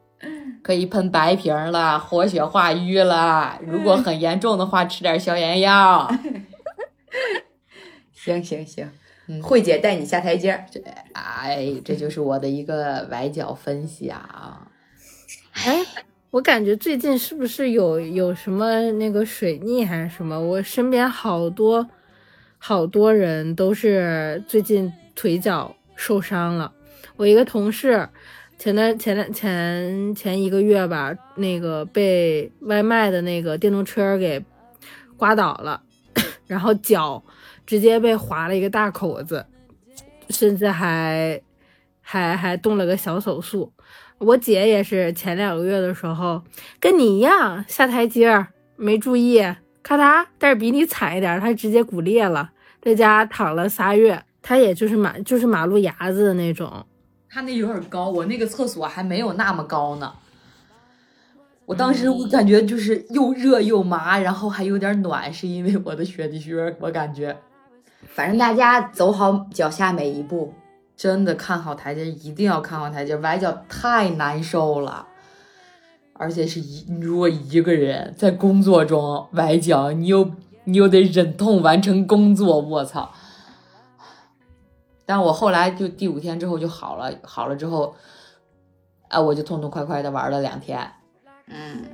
[0.63, 3.59] 可以喷白瓶儿了，活血化瘀了。
[3.67, 6.13] 如果很严重的话，吃点消炎药。
[8.13, 8.87] 行行行，
[9.29, 10.67] 嗯慧姐带你下台阶儿。
[11.15, 14.21] 哎，这就是我的一个崴脚分享。
[15.55, 15.83] 哎，
[16.33, 20.39] 我感觉最近是不是有有什么那个水逆还是什么？
[20.39, 21.89] 我身边好多
[22.59, 26.73] 好多人都是最近腿脚受伤了。
[27.17, 28.09] 我一个同事
[28.57, 34.43] 前段前两前前一个月吧，那个被外卖的那个电动车给
[35.17, 35.83] 刮倒了，
[36.47, 37.23] 然后脚
[37.67, 39.45] 直接被划了一个大口子，
[40.31, 41.41] 甚至还
[42.01, 43.73] 还还动了个小手术。
[44.19, 46.43] 我姐也是前两个月的时候
[46.81, 49.41] 跟你一样下台阶没注意，
[49.83, 54.23] 咔嚓，但是比你惨一点，她直接骨裂了，在家躺了仨月。
[54.43, 56.85] 她也就是马就是马路牙子的那种，
[57.29, 60.13] 它那有点高，我那个厕所还没有那么高呢。
[61.67, 67.37] 我当时我感觉就是又热又麻，然后还有点暖，是因为我的雪地靴，我感觉
[68.07, 70.55] 反正大家走好脚下每一步。
[70.97, 75.07] 真的看好台阶，一定要看好台阶，崴脚太难受了。
[76.15, 80.29] 而且是一，你如果一个人在工作中崴脚，你又
[80.65, 83.15] 你又得忍痛完成工作，我操！
[85.09, 87.97] 但我后来就第五天之后就好了，好了之后，
[89.09, 90.79] 啊，我就痛痛快快的玩了两天。
[91.47, 91.87] 嗯，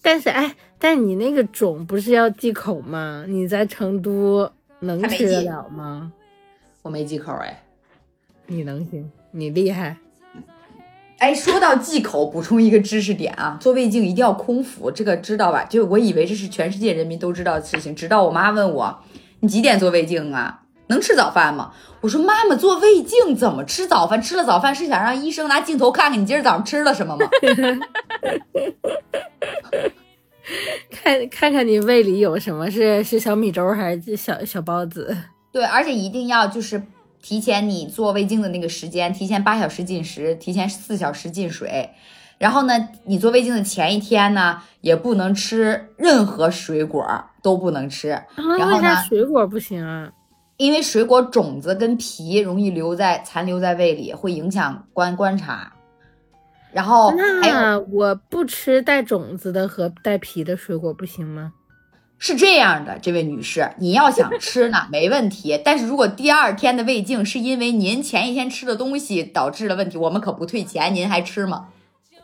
[0.00, 3.24] 但是哎，但你那个肿不是要忌口吗？
[3.26, 6.12] 你在成都能吃得忌了吗？
[6.82, 7.64] 我没忌口哎，
[8.46, 9.96] 你能行，你厉害。
[11.18, 15.64] 哎，说到忌口，补充一个知识点啊，做胃镜一定要空腹，这个知道吧？
[15.64, 19.02] 就我以为这是全世界人民都知道的事情，直到我妈问我，
[19.40, 20.62] 你几点做胃镜啊？
[20.88, 21.72] 能吃早饭吗？
[22.00, 24.20] 我说妈妈做胃镜怎么吃早饭？
[24.20, 27.28] 吃了早饭是想让医生拿镜头看看你今儿早上吃了什么吗？
[30.90, 35.16] 看看看你胃里有什么是是小米粥还是小小包子？
[35.52, 36.82] 对，而且一定要就是
[37.22, 41.90] 提前你做胃镜的那个时间，提前八小时进食，提前四小时进水。
[42.40, 47.06] 然后呢，你做胃镜的前一天呢，也不能吃任何水果，
[47.42, 48.08] 都不能吃。
[48.58, 50.10] 然后呢，水果不行啊，
[50.56, 55.70] 因为水果种子跟皮容易留在残留在胃里，会影响观观察。
[56.72, 61.52] 然后那我不吃带种子的和带皮的水果不行吗？
[62.16, 65.60] 是这样的，这位女士，你要想吃呢，没问题。
[65.62, 71.68] 但是如果第二天的胃镜是因为您前一天吃的东西导致了问题，我们可不退钱，您还吃吗？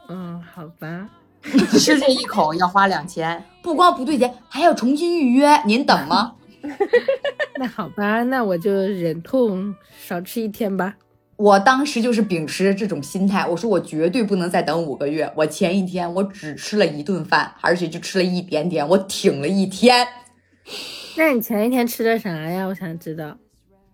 [0.08, 1.08] 嗯，好吧。
[1.78, 6.34] 吃这一口要花两千，不光不退钱，还要重新预约，您等吗？
[7.58, 9.72] 那好吧，那我就忍痛
[10.04, 10.96] 少吃一天吧。
[11.36, 15.30] 我当时就是秉持这种心态，我说我绝对不能再等五个月。
[15.36, 20.06] 我前一天我只吃了一顿饭，而且就吃了一点点，我挺了一天。
[21.16, 22.66] 那你前一天吃的啥呀？
[22.66, 23.36] 我想知道。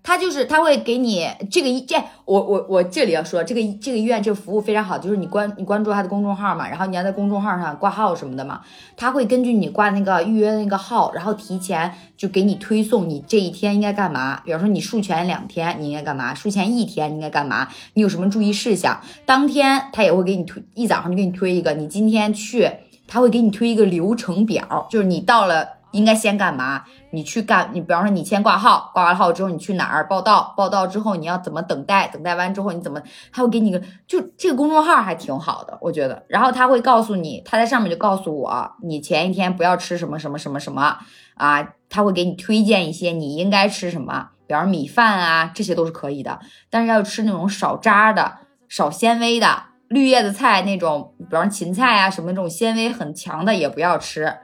[0.03, 8.61] 他就是他会给你这个一这我我我这里要说这个这个医院这个服务非常好，就是你关你关注他的公众号嘛，然后你要在公众号上挂号什么的嘛，
[8.97, 14.41] 他会根据你挂那个预约那个号，然后提前就给你推送你这一天应该干嘛。
[14.45, 19.01] 比方说你术前两天你应该干嘛，术前一天应该干嘛，你有什么注意事项。
[19.25, 22.69] 当天他也会给你推一早上就给你推一个，你今天去
[23.07, 25.82] 他会给你推一个流程表，就是你到了。
[25.93, 26.85] 应该先干嘛？
[27.11, 30.53] 你去干，你比方说你先挂号，挂完号之后你去哪儿报到？
[30.57, 32.09] 报到之后你要怎么等待？
[32.09, 33.01] 等待完之后你怎么？
[33.31, 36.25] 他会给你个，就这个公众号还挺好的，我觉得。
[36.29, 40.99] 然后他会告诉你，他在上面就告诉我，你前一天不要吃什么什么什么什么
[41.35, 46.41] 啊，他会给你推荐一些你应该吃什么，比方米饭啊，这些都是可以的。
[46.71, 54.39] 但是要吃那种少渣的、少纤维的绿叶子菜那种，比方芹菜啊什么这种纤维很强的也不要吃。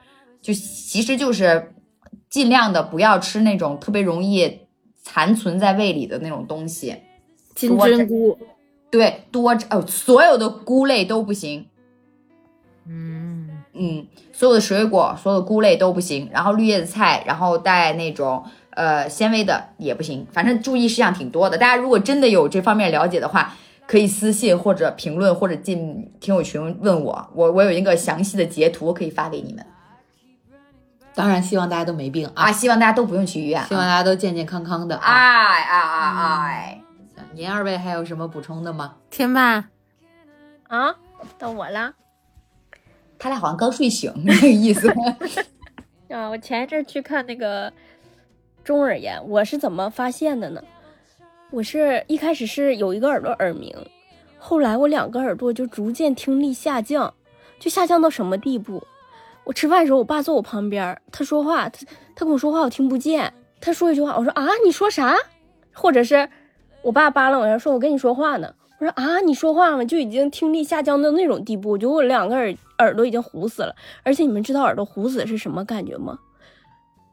[0.49, 1.75] 就其实就是
[2.31, 4.61] 尽量的不要吃那种特别容易
[5.03, 6.97] 残存在胃里的那种东西，
[7.55, 8.39] 金针菇，
[8.91, 11.67] 对，多哦，所有的菇类都不行，
[12.87, 21.59] 嗯嗯，所有的水果，所有的菇类都不行，然后绿叶子菜，然后带那种呃纤维的也不行，反正注意事项挺多的。
[21.59, 23.55] 大家如果真的有这方面了解的话，
[23.87, 29.63] 可以私信或者评论或者进听友群问我，我我有一个详细的截图可以发给你们。
[31.15, 32.53] 当然，希望大家都没病啊！
[32.53, 34.97] 希望大家都不用去医院，希望大家都健健康康的。
[34.97, 36.83] 哎哎哎哎！
[37.33, 38.95] 您二位还有什么补充的吗？
[39.11, 39.65] 天霸
[40.69, 40.95] 啊，
[41.39, 41.95] 到我了。
[43.19, 44.89] 他俩好像刚睡醒，那个意思。
[46.11, 47.73] 啊，我前一阵去看那个
[48.63, 50.63] 中耳炎，我是怎么发现的呢？
[51.51, 53.75] 我是一开始是有一个耳朵耳鸣，
[54.39, 57.13] 后来我两个耳朵就逐渐听力下降，
[57.59, 58.87] 就下降到什么地步？
[59.49, 63.33] 我吃饭的时候，我爸坐我旁边，他说话，他他跟我说话，我听不见。
[63.63, 65.17] 他说一句话，我说啊，你说啥？
[65.73, 66.29] 或者是
[66.83, 68.55] 我爸扒拉我，说我跟你说话呢。
[68.79, 69.83] 我说啊，你说话吗？
[69.83, 73.75] 就已经听力下降到那种地步，我觉得我两个耳耳朵已经糊死了。
[74.03, 76.19] 而且你们知道耳朵糊死是什么感觉吗？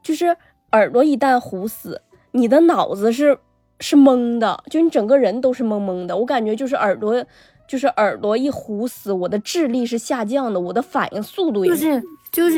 [0.03, 0.35] 就是
[0.73, 3.37] 耳朵一旦糊死，你的脑子是
[3.79, 6.17] 是懵的，就你整个人都是懵懵的。
[6.17, 7.25] 我感觉就是耳朵，
[7.65, 11.77] 就是耳朵一糊死，我的智力是下降的，我的反应速度也是。
[11.77, 12.03] 就是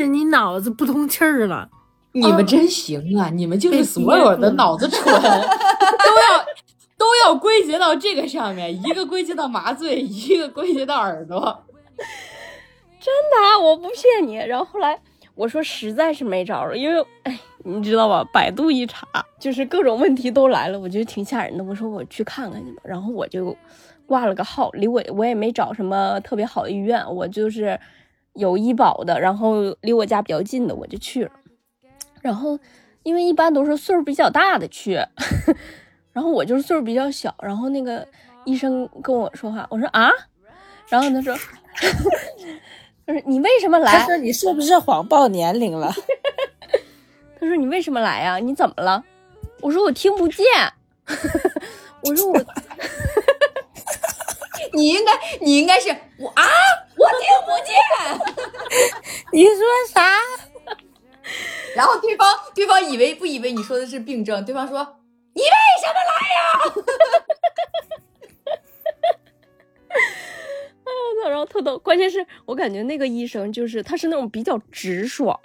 [0.06, 1.68] 你脑子不通气儿了，
[2.12, 3.28] 你们真行啊！
[3.30, 6.44] 你们就是所有的脑子蠢， 都要
[6.96, 11.64] 都要归结到这个上面，一个归结到麻醉，一个归结到耳朵。
[13.00, 14.36] 真的，我不骗你。
[14.36, 14.98] 然后后来
[15.34, 18.24] 我说实在是没招了，因为哎，你知道吧？
[18.32, 19.06] 百度一查，
[19.38, 21.62] 就是各种问题都来了，我觉得挺吓人的。
[21.62, 23.56] 我说我去看看去吧，然后我就
[24.06, 27.78] 挂了个号，离我我也没找什么特别好的医院，我就是。
[28.38, 31.30] 有医保的，然后离我家比较近的，我就去了。
[32.22, 32.58] 然后，
[33.02, 34.94] 因为一般都是岁数比较大的去，
[36.14, 37.34] 然后我就是岁数比较小。
[37.42, 38.06] 然后那个
[38.44, 40.08] 医生跟我说话，我说啊，
[40.88, 41.34] 然后他说，
[43.04, 43.98] 他说你为什么来？
[43.98, 45.92] 他说你是不是谎报年龄了？
[47.40, 48.38] 他说你为什么来呀？
[48.38, 49.04] 你怎么了？
[49.60, 50.46] 我说我听不见。
[52.02, 52.44] 我说我。
[54.74, 56.44] 你应该你应该是我啊
[56.96, 57.74] 我听不见
[59.32, 59.54] 你说
[59.92, 60.12] 啥？
[61.76, 64.78] 然后对方对方以为不以为你说的是病症对方说
[65.34, 65.48] 你为
[65.80, 66.48] 什么来呀？
[71.28, 75.38] 然后特逗关键是我感觉那个医生就是他是那种比较直爽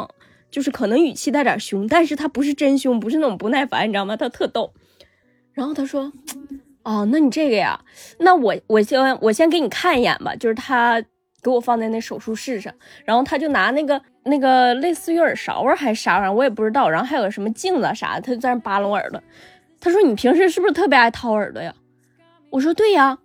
[0.49, 4.15] 就是可能语气带点凶但是他不是真凶不是那种不耐烦你知道吗？
[4.15, 4.73] 他特逗。
[5.51, 6.11] 然后他说
[6.83, 7.79] 哦，那你这个呀，
[8.19, 11.01] 那我我先我先给你看一眼吧。”就是他
[11.41, 12.73] 给我放在那手术室上，
[13.05, 16.89] 然后他就拿那个那个类似于耳勺啊还是啥玩意儿，我也不知道。
[16.89, 19.21] 然后还有什么镜子啥的，他就在那扒拉我耳朵。
[19.79, 21.73] 他说：“你平时是不是特别爱掏耳朵呀？”
[22.51, 23.17] 我说：“对呀。”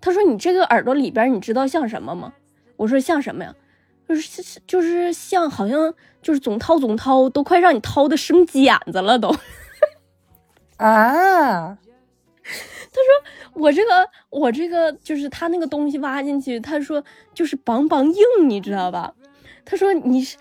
[0.00, 2.32] 他说：“你这个耳朵里边，你知道像什么吗？”
[2.76, 3.54] 我说：“像什么呀？
[4.08, 9.34] 就是就是像好像就是总掏总掏，都快让你掏的生茧子了都。
[10.76, 11.78] ”啊，
[12.92, 17.02] 他说我这个我这个就是他那个东西挖进去，他说
[17.32, 19.14] 就是梆梆硬，你知道吧？
[19.64, 20.36] 他说你是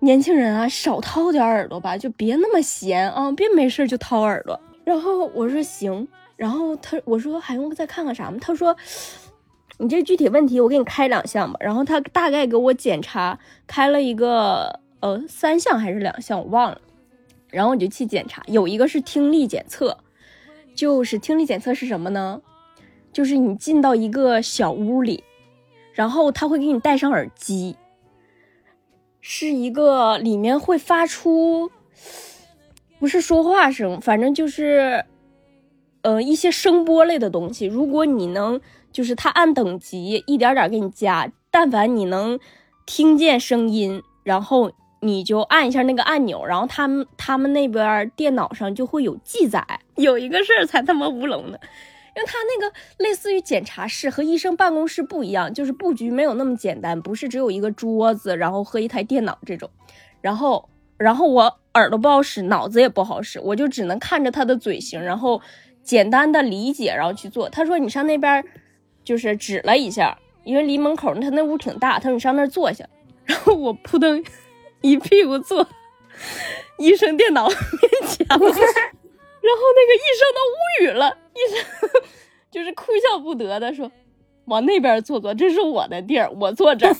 [0.00, 4.60] 年轻人啊，少掏点耳朵吧，就别那么闲啊，别没事就掏耳朵。
[4.84, 8.36] 然后我说行，然后他我说还用再看看啥吗？
[8.38, 8.76] 他说
[9.78, 11.56] 你这具体问题我给你开两项吧。
[11.60, 16.78] 然后他大概给我检查开了一个呃三项还是两项我忘了。
[17.48, 19.96] 然后我就去检查，有一个是听力检测，
[20.74, 22.42] 就是听力检测是什么呢？
[23.12, 25.22] 就是你进到一个小屋里，
[25.92, 27.76] 然后他会给你戴上耳机，
[29.20, 31.70] 是一个里面会发出
[32.98, 35.04] 不是说话声，反正就是
[36.02, 37.66] 呃一些声波类的东西。
[37.66, 38.60] 如果你能
[38.90, 42.40] 就是他按等级一点点给你加，但凡你能
[42.84, 44.72] 听见声音，然后。
[45.04, 49.62] 你就按一下那个按钮，然后他们他们那边电脑上就会有记载。
[49.96, 51.58] 有一个事儿才他妈乌龙呢，
[52.16, 59.68] 因为他那个类似于检查室和医生办公室不一样，就是布局没有那么简单，不是只有一个桌子，然后和一台电脑这种。
[60.22, 65.42] 然后，然后我耳朵不好使，脑子也不好使，我就只能看着他的嘴型，然后
[65.82, 67.50] 简单的理解，然后去做。
[67.50, 68.42] 他说你上那边，
[69.04, 72.88] 就是指了一下，因为离门口他那屋挺大，他说你上那儿坐下，
[73.26, 74.24] 然后我扑腾。
[74.84, 75.66] 一屁股坐
[76.76, 77.56] 医生电脑面
[78.06, 81.64] 前了， 然后那个医生都无语了，医生
[82.52, 83.90] 就是哭笑不得的说
[84.44, 86.92] ：“往那边坐坐，这是我的地儿，我坐这儿。”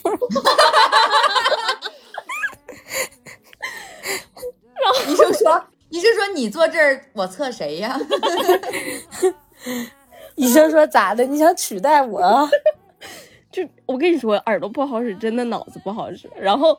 [4.81, 7.95] 然后医生说：“医生说你坐这儿，我测谁呀？”
[10.33, 11.23] 医生说：“咋的？
[11.23, 12.49] 你想取代我？”
[13.53, 16.27] 就我跟你说，耳朵不好使，真的脑子不好使。
[16.35, 16.75] 然后。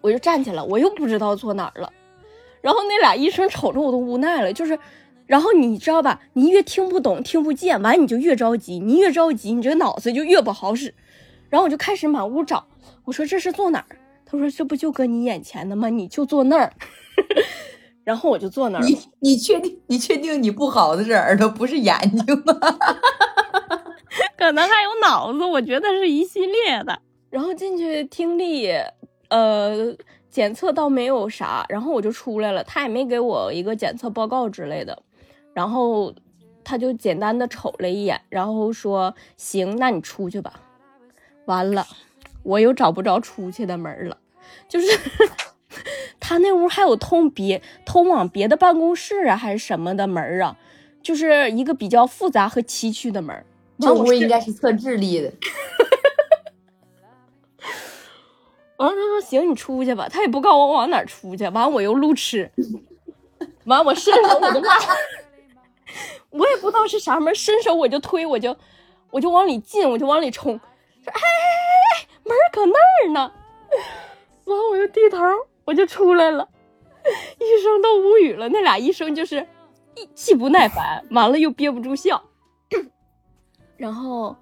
[0.00, 1.92] 我就站起来，我又不知道坐哪儿了，
[2.60, 4.78] 然后那俩医生瞅着我都无奈了，就是，
[5.26, 10.94] 然后你知道吧，你越听不懂、听不见，完你就越着急，你越着急，你这个脑子就越不好使，
[11.48, 12.66] 然后我就开始满屋找，
[13.04, 13.96] 我说这是坐哪儿？
[14.24, 15.88] 他说这不就搁你眼前的吗？
[15.88, 16.72] 你就坐那儿，
[18.04, 18.84] 然后我就坐那儿。
[18.84, 19.80] 你你确定？
[19.88, 22.54] 你确定你不好的是耳朵，不是眼睛吗？
[24.38, 27.00] 可能还有脑子，我觉得是一系列的。
[27.28, 28.70] 然后进去听力。
[29.30, 29.96] 呃，
[30.30, 35.02] 检测倒没有啥，然后我就出来了，他也没给我一个检测报告之类的，
[35.54, 36.14] 然后
[36.62, 40.60] 他就简单的瞅了一眼，然后说：“行，那你出去吧。”
[41.46, 41.86] 完了，
[42.42, 44.18] 我又找不着出去的门了，
[44.68, 44.86] 就是
[46.20, 50.56] 他那屋还有通别通往别的办公室啊，还是什么的门啊，
[51.02, 53.44] 就是一个比较复杂和崎岖的门。
[53.78, 55.32] 这屋应该是测智力的。
[58.80, 61.44] 完了，他说：“行，你出去吧。”他也不告我往哪儿出去。
[61.44, 62.50] 完了，我又路痴。
[63.66, 64.74] 完，我伸手我就拉，
[66.30, 68.56] 我也不知道是啥门，伸手我就推，我就
[69.10, 70.58] 我就往里进，我就往里冲。
[71.04, 73.30] 说：“哎哎哎哎，门搁那儿呢。”
[74.48, 75.18] 完了，我就低头，
[75.66, 76.48] 我就出来了。
[77.38, 79.46] 医生都无语了，那俩医生就是
[79.94, 82.22] 一既不耐烦，完了又憋不住笑。
[83.76, 84.34] 然后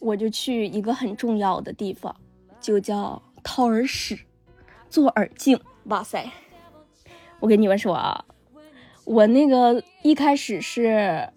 [0.00, 2.14] 我就去一个很重要的地方，
[2.60, 3.22] 就叫。
[3.46, 4.18] 掏耳屎，
[4.90, 6.28] 做耳镜，哇塞！
[7.38, 8.24] 我跟你们说啊，
[9.04, 11.28] 我那个一开始是，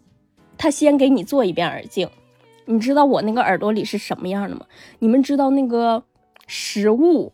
[0.58, 2.10] 他先给你做一遍耳镜，
[2.66, 4.66] 你知道我那个耳朵里是什么样的吗？
[4.98, 6.04] 你们知道那个
[6.48, 7.32] 食物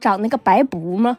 [0.00, 1.18] 长那个白布吗？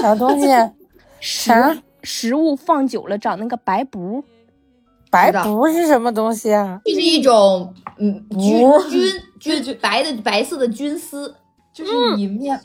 [0.00, 0.46] 啥东西？
[1.18, 1.76] 啥？
[2.04, 4.24] 食物放久了长那个白布？
[5.10, 6.80] 白布是什么东西啊？
[6.84, 8.62] 就是一种嗯菌
[9.40, 11.34] 菌菌白的白色的菌丝。
[11.80, 12.60] 就是你面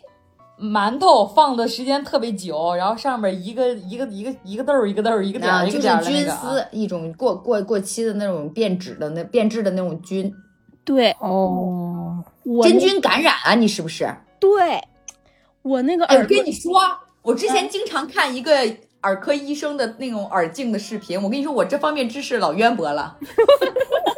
[0.59, 10.33] 馒头放的时间特别久，然后上面一个一个一个一个豆儿一个豆儿一个点儿一个点儿就是菌丝，一种过过过期的那种变质的那变质的那种菌。
[10.85, 12.23] 对哦，
[12.61, 14.07] 真菌感染啊，你是不是？
[14.39, 14.81] 对，
[15.63, 16.79] 我那个耳，我跟你说，
[17.23, 18.53] 我之前经常看一个
[19.01, 23.17] 耳科医生的那种耳镜的视频，我跟你说，我这方面知识老渊博了。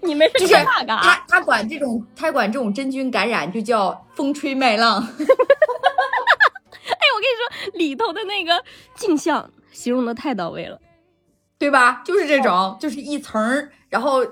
[0.02, 1.02] 你们就是说那干啥？
[1.02, 5.00] 他他管这种他管这种真菌感染就叫风吹麦浪。
[6.88, 8.62] 哎，我跟你说，里头的那个
[8.94, 10.78] 镜像形容的太到位了。
[11.58, 12.02] 对吧？
[12.04, 14.24] 就是这种，就是一层儿，然后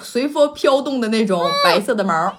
[0.00, 2.36] 随风飘动的那种白色的毛。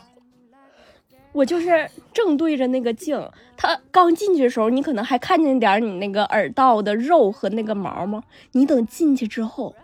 [1.31, 8.23] 我就是正对着那个镜，它刚进去的时候，你可能还看见点儿你那个耳道的肉和那个毛吗？
[8.53, 9.75] 你等进去之后，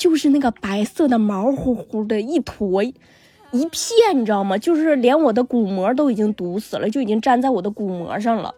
[0.00, 2.94] 就是那个白色的毛乎乎的一坨一
[3.70, 4.56] 片，你知道吗？
[4.56, 8.54] 就是连我的鼓膜都已经堵死了，就已经粘在我的鼓膜上了，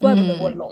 [0.00, 0.68] 怪不得我聋。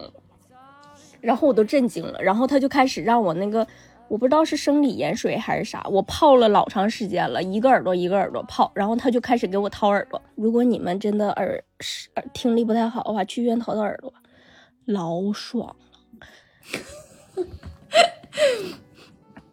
[1.21, 3.65] 然后我都震惊了，然后他就开始让我那个。
[4.09, 10.21] 我不知道是生理盐水还是啥，我泡了老长时间了，一个耳朵一个耳朵泡，然后他就开始给我掏耳朵。
[10.35, 11.65] 如果你们真的耳
[12.17, 14.13] 耳听力不太好的话，去医院掏掏耳朵，
[14.85, 15.77] 老爽了。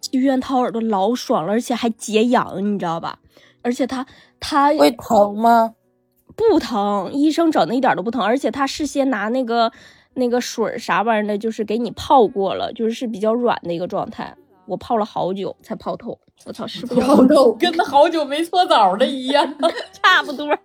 [0.10, 3.20] 去医院掏耳朵老爽了，而且还解痒，你知道吧？
[3.62, 4.06] 而且他
[4.40, 5.74] 他会疼吗？
[6.36, 9.72] 不疼，医生整的一点都不疼，而且他事先拿那个
[10.14, 14.34] 那个水啥玩意儿的，就是给你泡过了，就是是比较软的一个状态。
[14.66, 17.54] 我泡了好久才泡透，我操，是不是泡透？
[17.56, 19.56] 跟那好久没搓澡的一样，
[20.02, 20.58] 差不多。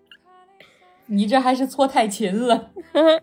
[1.07, 2.71] 你这还是搓太勤了。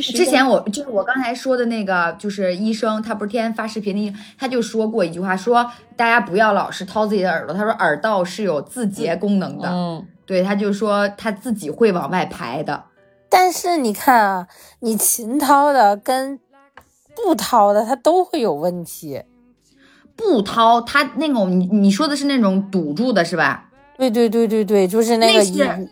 [0.00, 12.84] 之前我就是我刚才说的那个，就是医生，他不是天天发视频的，他就说过一句话，说大家不要老是掏自己的耳朵，他说耳道是有自洁功能的，嗯，对，他就说他自己会往外排的。
[13.28, 14.46] 但是你看啊，
[14.80, 16.38] 你勤掏的跟
[17.14, 19.22] 不掏的，它都会有问题。
[20.14, 23.70] 不掏，它那种你你说的是那种堵住的是吧？
[23.96, 25.38] 对对对对对，就是那个。
[25.38, 25.88] 那是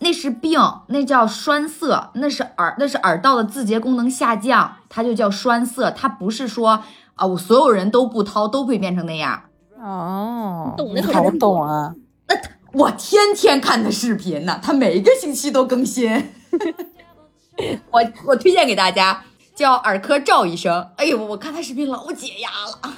[0.00, 5.90] 那是病，那叫栓塞，那是耳那是耳道的自洁功能下降，它就叫栓塞。
[5.90, 6.82] 它不是说
[7.14, 9.44] 啊，我所有人都不掏都会变成那样。
[9.80, 11.94] 哦，懂的好懂啊。
[12.26, 12.36] 那
[12.72, 16.32] 我天天看他视频呢，他每个星期都更新。
[17.90, 19.22] 我我推荐给大家，
[19.54, 20.90] 叫耳科赵医生。
[20.96, 22.94] 哎呦，我看他视频老解压了。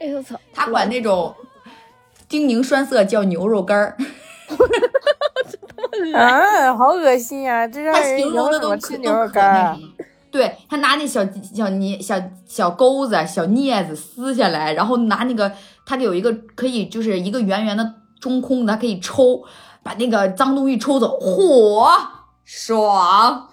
[0.00, 0.38] 哎呦我操！
[0.52, 1.34] 他管那种
[2.28, 3.96] 叮咛栓塞叫牛肉干儿，
[6.14, 7.66] 啊，好恶心呀！
[7.66, 9.78] 这让人形容的都吃牛肉干。
[10.30, 15.50] 对他拿那小小镊小小钩子、小镊子撕下来，然后拿那个，
[15.86, 19.42] 他有一个可以就是一个圆圆的中空的，它可以抽，
[19.82, 21.88] 把那个脏东西抽走，嚯，
[22.44, 23.48] 爽！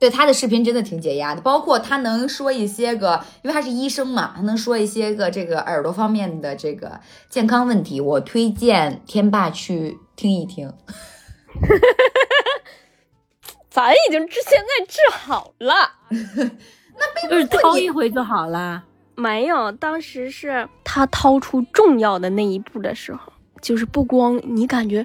[0.00, 8.00] 对他的视频真的挺解压的，包括他能说一些个，因为他是医生嘛，他能说一些个这个耳朵方面的这个健康问题。
[8.00, 10.72] 我推荐天霸去听一听。
[13.70, 15.92] 咱已经治现在治好了，
[17.28, 18.84] 不是掏一回就好了。
[19.14, 25.04] 没有，当时是他掏出重要的那一步的时候，就是不光你感觉，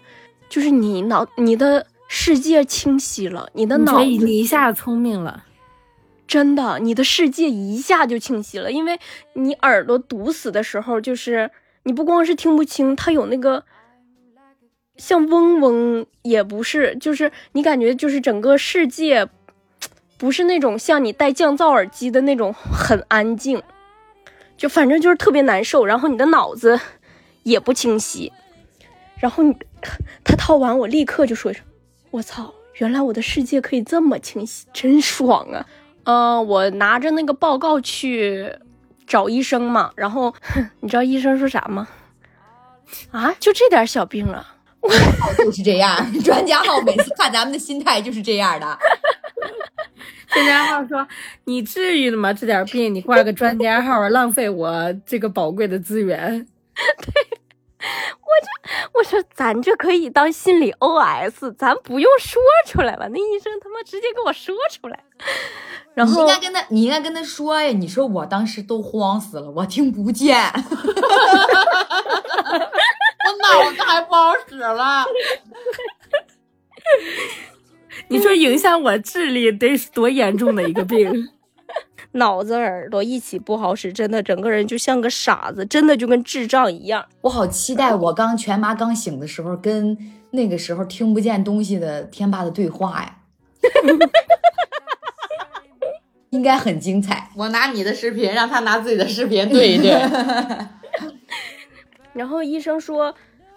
[0.50, 1.88] 就是你脑你的。
[2.16, 5.46] 世界清晰了，你的脑子你一下聪明了，
[6.28, 9.00] 真的，你的世界一下就清晰了，因为
[9.34, 11.50] 你耳朵堵死的时候，就是
[11.84, 13.66] 你不光是听不清，它有那个
[15.04, 19.28] 像嗡嗡，也不是，就是你感觉就是整个世界
[20.18, 23.62] 不是那种像你戴降噪耳机的那种很安静，
[24.56, 26.80] 就反正就是特别难受，然后你的脑子
[27.44, 28.32] 也不清晰，
[29.18, 29.54] 然后你
[30.24, 31.62] 他掏完，我立刻就说一声。
[32.12, 32.54] 我操！
[32.76, 35.66] 原来我的世界可以这么清晰，真爽啊！
[36.06, 38.56] 嗯，我拿着那个报告去
[39.06, 40.34] 找医生嘛，然后
[40.80, 41.90] 你知道医生说啥吗？
[43.12, 44.53] 啊，就这点小病啊！
[45.38, 48.78] 就是这样， 专家号每次看咱们的心态就是这样的。
[50.28, 51.08] 专家号说
[51.46, 52.34] ：“你至于的吗？
[52.34, 57.40] 这点病你挂个专家号，浪费我这个宝贵的资源。”对。
[57.84, 58.48] 我这
[58.94, 63.10] 我说咱这可以当心理 OS，咱不用说出来了。
[63.10, 65.04] 那医生他妈直接给我说出来，
[65.94, 67.68] 然后你应该跟他，你应该跟他说呀。
[67.72, 70.62] 你说我当时都慌死了，我听不见，我
[73.38, 75.06] 脑子还不好使了。
[78.10, 81.30] 你说影响我智力得多严重的一个病？
[82.16, 87.08] 脑子耳朵一起不好使，真的整个人就像个傻子，真的就跟智障一样。
[87.22, 89.98] 我好期待我刚全麻刚醒的时候，跟
[90.32, 93.16] 那个时候听不见东西的天霸的对话呀，
[96.30, 97.32] 应该很精彩。
[97.36, 99.92] 我拿你的视频，让他拿自己的视频对一对。
[102.14, 103.14] 然后医生说，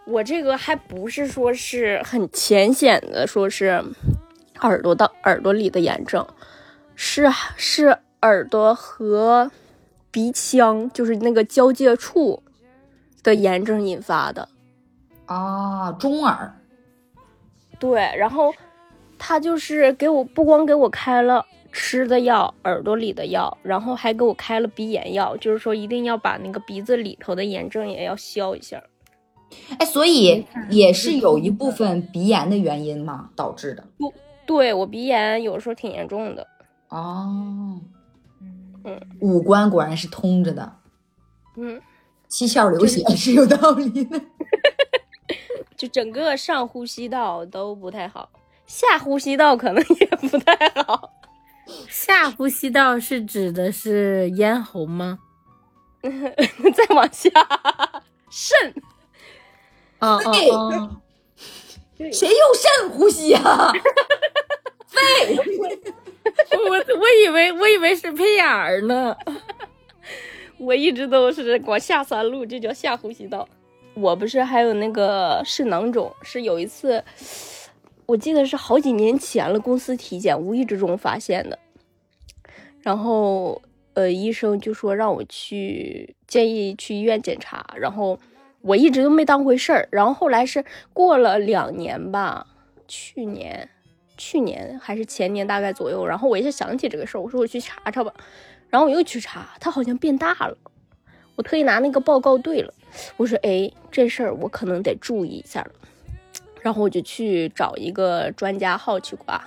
[0.06, 3.84] 我这个还不是说是很浅显的，说是
[4.60, 6.26] 耳朵的耳朵里的炎症，
[6.94, 7.98] 是是。
[8.22, 9.52] 耳朵和
[10.10, 12.42] 鼻腔就是那个交界处
[13.22, 14.48] 的炎症引发的，
[15.26, 16.52] 啊，中耳。
[17.78, 18.52] 对，然后
[19.16, 21.46] 他就是给我不光给我开了
[21.78, 28.82] 吃的药，耳朵里的药，然后还给我开了鼻炎药，就是说一定要把那个鼻子里头的炎症也要消一下。
[29.78, 33.84] 哎，所以也是有一部分鼻炎的原因嘛导致的。
[34.46, 36.46] 对我鼻炎有时候挺严重的。
[36.88, 37.78] 哦，
[38.84, 40.76] 嗯五官果然是通着的，
[41.58, 41.78] 嗯，
[42.26, 44.18] 七窍流血是有道理的。
[45.76, 48.30] 就整个上呼吸道都不太好，
[48.66, 51.12] 下呼吸道可能也不太好。
[51.88, 55.18] 下呼吸道是指的是咽喉吗？
[56.02, 57.30] 再往下，
[58.30, 58.74] 肾。
[59.98, 60.96] 哦对哦哦，
[62.12, 63.72] 谁用肾呼吸啊？
[64.86, 69.16] 肺我我以为我以为是屁眼儿呢。
[70.58, 73.48] 我一直都是往下三路，这叫下呼吸道。
[73.94, 77.02] 我不是还有那个肾囊肿，是有一次，
[78.06, 81.58] 我记得是好几年前了，公司体检无意之中发现的。
[82.80, 83.60] 然后
[83.94, 88.18] 呃，医生就说让我去建议去医院检查，然后
[88.62, 89.88] 我一直都没当回事儿。
[89.90, 92.46] 然后后来是过了两年吧，
[92.88, 93.68] 去年。
[94.18, 98.10] 去年还是前年大概左右，然后我一下想起这个事儿，我说我去查查吧，
[98.70, 100.56] 然后我又去查，它好像变大了，
[101.34, 102.72] 我特意拿那个报告对了，
[103.18, 105.70] 我说哎，这事儿我可能得注意一下了，
[106.62, 109.42] 然后我就去找一个专家号去挂，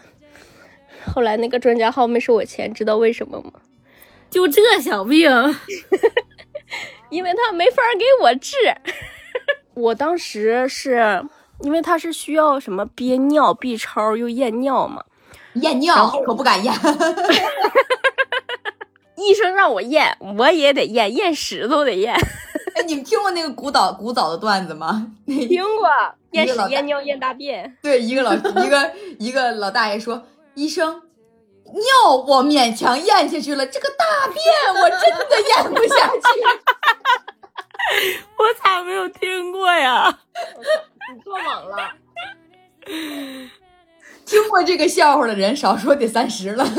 [1.14, 3.54] 后来那个专家号没收我钱，知道为什么吗？
[4.30, 5.30] 就这小病，
[7.10, 8.56] 因为他没法给我治，
[9.74, 11.24] 我当时是。
[11.62, 15.04] 因为他是需要什么憋尿、B 超又验尿嘛，
[15.56, 16.74] 验尿可不敢验。
[19.18, 22.14] 医生让我验，我也得验，验屎都得验。
[22.76, 25.12] 哎，你们听过那个古早古早的段子吗？
[25.26, 25.90] 听过，
[26.32, 27.78] 验屎、验尿、验大便。
[27.82, 30.24] 对，一个老一个一个老大爷说
[30.56, 31.02] ：“医生，
[31.66, 35.00] 尿我勉强咽下去了，这个大便我真
[35.30, 36.22] 的咽不下去。
[38.38, 40.20] 我咋没有听过呀？
[41.14, 41.94] 你做网了。
[44.26, 46.64] 听过这个笑话的人，少说得三十了。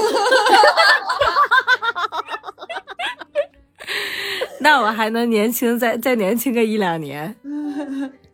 [4.60, 7.34] 那我还能年轻再再年轻个一两年。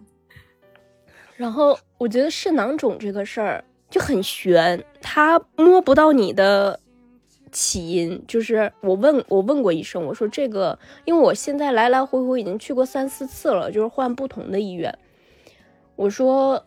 [1.36, 6.80] 然后我觉得肾囊肿这个事儿就很悬，他摸不到你的
[7.52, 8.22] 起因。
[8.26, 14.98] 就是我问我问过医生，我说这个，因为我现在来来回回已经去过三四次了，就是换不同的医院。
[15.94, 16.64] 我说，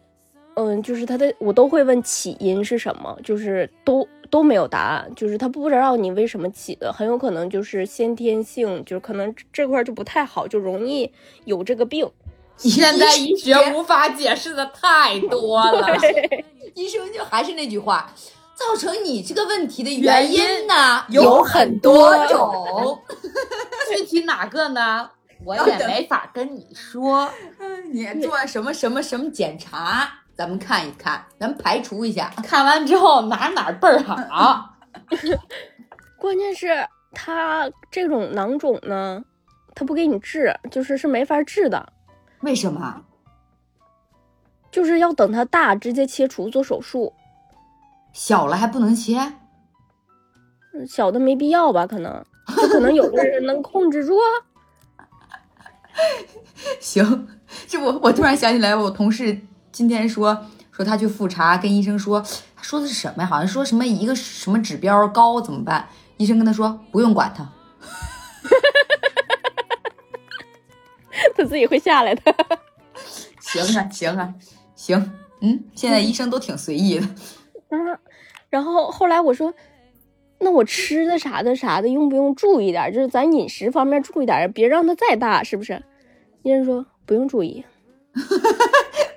[0.54, 11.12] 嗯，就是他的，我都会问起因是什么，就是都都没有答案，就是他不知道你为什么起的，很有可能就是先天性，就是可能这块就不太好，就容易
[11.46, 12.08] 有这个病。
[12.60, 15.88] 现在医学无法解释的太多了。
[16.76, 18.12] 医生就还是那句话，
[18.54, 23.00] 造成你这个问题的原因呢有很很多种。
[23.96, 25.10] 具体哪个呢？
[25.46, 27.30] 我也没法跟你说。
[27.92, 30.08] 你做什么什么什么检查，
[30.38, 32.32] 咱们看一看，咱们排除一下。
[32.44, 34.76] 看完之后哪哪倍儿好。
[36.18, 39.24] 关键是它这种囊肿呢，
[39.74, 41.94] 它不给你治，就是是没法治的，
[42.42, 43.04] 为什么？
[44.72, 47.14] 就是要等它大直接切除做手术，
[48.14, 49.18] 小了还不能切？
[50.74, 51.88] 嗯小的没必要吧？
[51.88, 52.24] 可能，
[52.56, 54.26] 就可能有的人能控制住啊。
[56.80, 57.28] 行，
[57.68, 62.22] 这我我突然想起来，我同事今天说说他去复查，跟医生说，
[62.56, 63.28] 他说的是什么呀？
[63.28, 65.90] 好像说什么一个什么指标高怎么办？
[66.18, 67.50] 医生跟他说不用管他。
[71.40, 72.22] 它自己会下来的。
[73.40, 74.34] 行啊，行啊，
[74.76, 75.12] 行，
[75.42, 77.08] 嗯，现在医生都挺随意的。
[77.70, 77.98] 嗯，
[78.50, 79.54] 然后后来我说，
[80.40, 82.94] 那我吃的啥的啥的用不用注意点？
[82.94, 85.82] 就是咱饮食方面注意点，别让它再大，是不是？
[86.44, 87.64] 医生说不用注意，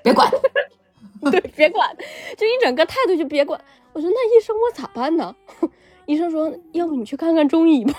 [0.02, 0.30] 别管，
[1.30, 1.96] 对，别管，
[2.36, 3.60] 就一整个态度就别管。
[3.92, 5.34] 我说那医生我咋办呢？
[6.06, 7.92] 医生说，要不你去看看中医吧。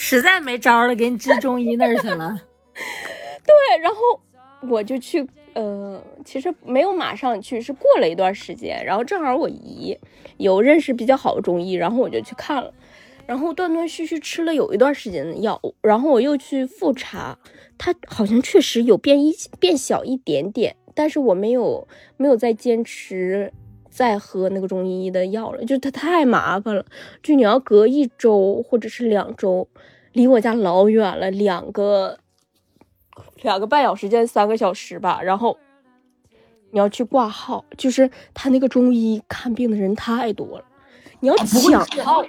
[0.00, 2.40] 实在没招了，给你治中医那儿去了。
[3.44, 3.98] 对，然后
[4.68, 9.98] 我就去，呃，其实没有马上去，是过了一段时间，然后正好我姨
[10.36, 12.72] 有认识比较好的中医，然后我就去看了，
[13.26, 17.36] 然后断断续续吃了有一段时间的药，然后我又去复查，
[17.76, 23.52] 它好像确实有变一变小一点点，但是我没有没有再坚持
[23.98, 26.86] 再喝那个中医的药了，就是它太麻烦了，
[27.20, 29.68] 就你要隔一周或者是两周，
[30.12, 32.20] 离我家老远了，两个
[33.42, 35.58] 两个半小时见三个小时吧，然后
[36.70, 40.64] 你要去挂号，就是他那个中医看病的人太多了，
[41.18, 42.22] 你要抢号。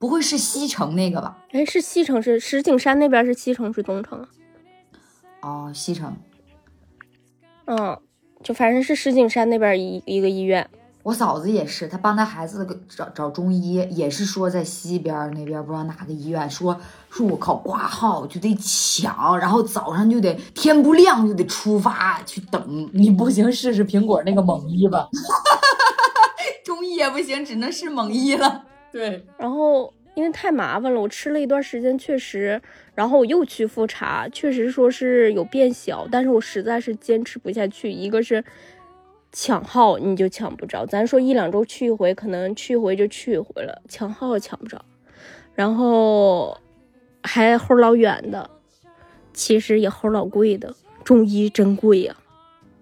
[0.00, 1.44] 不会是西城那个吧？
[1.52, 4.28] 哎，是西城是石景山那边是西城是东城啊？
[5.42, 6.16] 哦，西城。
[7.66, 7.96] 嗯，
[8.42, 10.68] 就反正是石景山那边一一个医院。
[11.08, 16.78] 我嫂子也是，她帮她孩子找找中医，也是说在西边那边不知道哪个医院，说
[17.08, 25.08] 说我靠挂号就得抢，然后早上就得天不亮就得出发去等，你不行，试试苹果那个猛医吧。
[26.62, 28.66] 中医也不行，只能是猛医了。
[28.92, 32.60] 对，然后因为太麻烦了，我吃了一段时间，确实，
[32.94, 37.90] 然后我又去复查，确实说是有变小，但是我实在是坚持不下去。
[37.90, 38.44] 一个是
[39.30, 44.82] 抢号你就抢不着，咱说一两周去一回，可能去一回就去一回了，抢号抢不着，
[45.54, 46.58] 然后
[47.22, 48.48] 还齁老远的，
[49.32, 50.74] 其实也齁老贵的，
[51.04, 52.16] 中医真贵呀、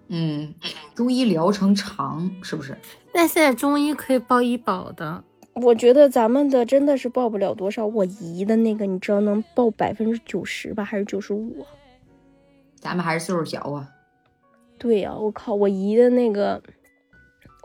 [0.07, 0.53] 嗯，
[0.95, 2.77] 中医疗程长是不是？
[3.13, 5.23] 但现在中医可以报医保的，
[5.53, 11.65] 我觉得咱们的真的是报不了多少，我姨的那个你知道能报百分之九十吧，还是九十五？
[12.79, 13.89] 咱们还是岁数小啊。
[14.77, 16.61] 对呀、我靠，我姨的那个，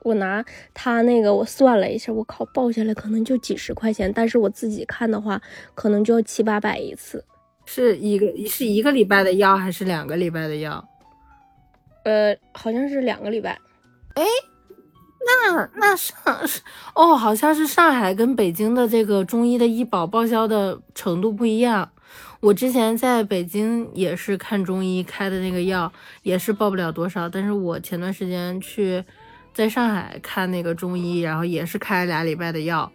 [0.02, 5.40] 我拿她那个我算了一下，我靠，报下来可能就几十块钱，但是我自己看的话，
[5.74, 7.24] 可能就要七八百一次。
[7.64, 10.84] 是一个是一个礼拜的药还是两个礼拜的药？
[12.04, 13.50] 呃，好像是两个礼拜。
[14.14, 14.24] 哎
[15.24, 16.16] 那那上
[16.96, 21.88] 哦，好像是上海跟北京的这个中医的医保报销的程度不一样。
[22.42, 25.90] 我之前在北京也是看中医开的那个药，
[26.24, 27.28] 也是报不了多少。
[27.28, 29.04] 但是我前段时间去
[29.54, 32.90] 在上海看那个中医，然后也是开俩礼拜的药，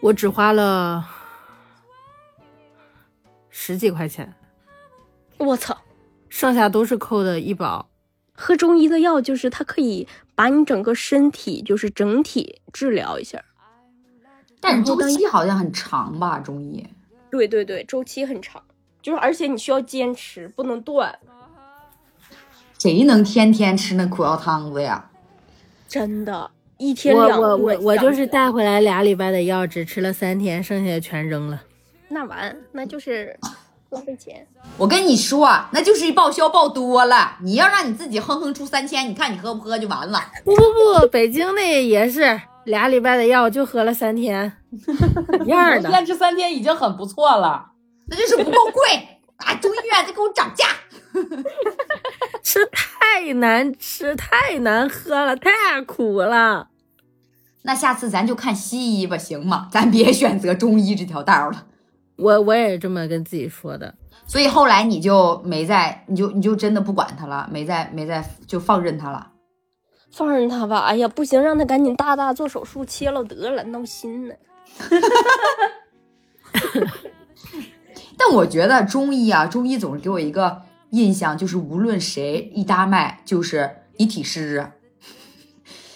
[0.00, 1.04] 我只花了
[3.50, 4.32] 十几块钱，
[5.38, 5.76] 我操，
[6.28, 7.88] 剩下都是扣的医保。
[8.36, 13.42] 喝中医的药就是它可以把你整个身体就是整体治疗一下。
[14.60, 16.38] 但是周期好像很长吧？
[16.38, 16.86] 中医
[17.34, 18.62] 对对对，周期很长，
[19.02, 21.18] 就是而且你需要坚持，不能断。
[22.78, 25.10] 谁能天天吃那苦药汤子呀？
[25.88, 31.60] 真的，一天两我我我就是带带回来俩礼拜的药，只吃了三天，剩下的全扔了。
[32.08, 33.36] 那完，那就是
[33.90, 34.46] 浪费钱。
[34.76, 37.38] 我跟你说，啊那就是报销报多了。
[37.42, 40.20] 你要让你自己哼哼出三千，你看你喝不喝就完了。
[40.44, 40.62] 不不
[41.00, 44.52] 不，北京那也是俩礼拜的药，就喝了三天，
[45.44, 45.90] 一样的。
[45.90, 47.72] 坚持三天已经很不错了。
[48.06, 49.54] 那就是不够贵啊！
[49.54, 50.66] 中医院再给我涨价。
[52.42, 56.68] 吃太难吃，太难喝了，太苦了。
[57.62, 59.68] 那下次咱就看西医吧，行吗？
[59.70, 61.66] 咱别选择中医这条道了。
[62.16, 63.94] 我我也这么跟自己说的。
[64.26, 69.28] 所以后来你就没再，你就你就真的不管他了，没再没再就放任他了。
[70.16, 74.34] 放任他吧，哎呀，不行，让他赶紧大大做手术切了得了，闹心呢。
[78.16, 84.70] 但我觉得中医啊，中医总是给我一个印象，就是无论谁一搭脉就是一体湿啊，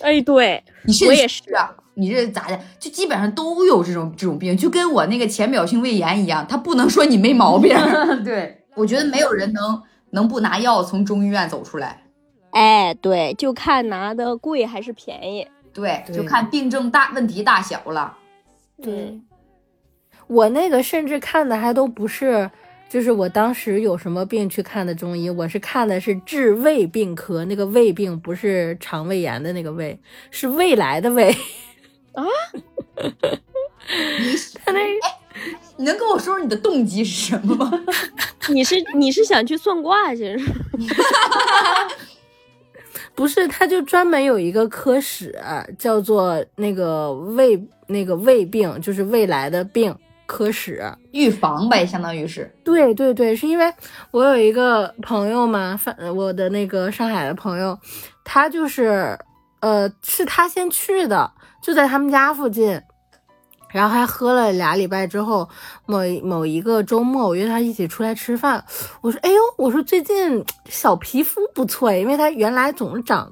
[0.00, 2.58] 哎，对，你是我也是啊，你这咋的？
[2.80, 7.76] 就基本上都有这种这种病，就跟我那个浅表性胃炎一样，他不能说你没毛病。
[8.24, 12.07] 对，我觉得没有人能能不拿药从中医院走出来。
[12.50, 15.46] 哎，对，就看拿的贵还是便宜。
[15.72, 18.16] 对，对就看病症大问题大小了。
[18.82, 19.20] 对，
[20.26, 22.50] 我那个甚至看的还都不是，
[22.88, 29.98] 就是我当时有什么病去看的中医，我是看的是治胃病科，那个胃病不是肠胃炎的那个胃，
[30.30, 31.30] 是未来的胃。
[32.12, 32.24] 啊？
[34.64, 34.80] 他那
[35.76, 37.84] 你能跟我说说你的动机是什么吗？
[38.50, 40.36] 你是你是想去算卦去？
[43.18, 45.36] 不是，他就专门有一个科室
[45.76, 49.92] 叫做那个胃那个胃病，就是未来的病
[50.24, 50.80] 科室。
[51.10, 52.48] 预防呗，相当于是。
[52.62, 53.74] 对对对，是因为
[54.12, 57.76] 我有一个朋友嘛，反我的那个上海的朋友，
[58.22, 59.18] 他就是
[59.58, 61.28] 呃，是他先去的，
[61.60, 62.80] 就在他们家附近，
[63.70, 65.48] 然后还喝了俩礼拜之后，
[65.86, 68.64] 某某一个周末，我约他一起出来吃饭，
[69.00, 73.30] 我说，哎呦，我说最近小皮肤不错，因为他原来总是长。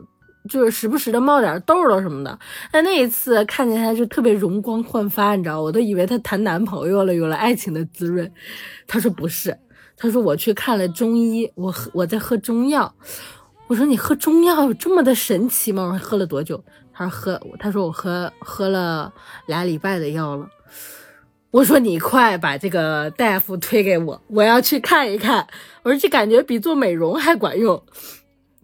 [0.49, 2.39] 就是时不时的冒点痘痘什么的，
[2.71, 8.31] 但那一次看见他就特别容光焕发，你知道，我都以为他谈男朋友了，有了爱情的滋润。
[8.87, 9.59] 他说不是，
[9.97, 12.95] 他说我去看了中医，我喝我在喝中药。
[13.67, 15.91] 我说你喝中药有这么的神奇吗？
[15.93, 16.63] 我喝了多久？
[16.97, 19.13] 他说喝，他说我喝喝了
[19.45, 20.49] 俩礼拜的药了。
[21.51, 25.47] 我说你快把这个大夫推给我，我要去看一看。
[25.83, 27.83] 我说这感觉比做美容还管用。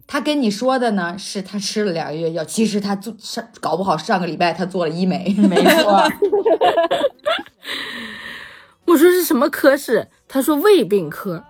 [0.07, 5.35] 他跟你说的呢，是他吃了两个月药，其实他做上搞不好上个礼拜他做了医美。
[5.37, 6.03] 没错，
[8.85, 10.07] 我说是什么科室？
[10.27, 11.43] 他说胃病科。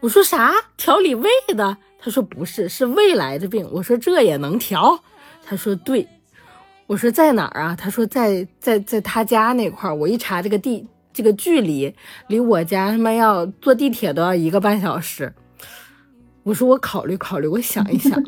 [0.00, 0.52] 我说啥？
[0.76, 1.76] 调理胃的？
[1.98, 3.68] 他说不是，是胃来的病。
[3.72, 4.98] 我说这也能调？
[5.44, 6.08] 他说对。
[6.86, 7.74] 我说在哪儿啊？
[7.74, 9.94] 他说在在在他家那块儿。
[9.94, 11.94] 我一查这个地这个距离，
[12.28, 15.32] 离我家他妈要坐地铁都要一个半小时。
[16.42, 18.22] 我说我考虑考虑，我想一想。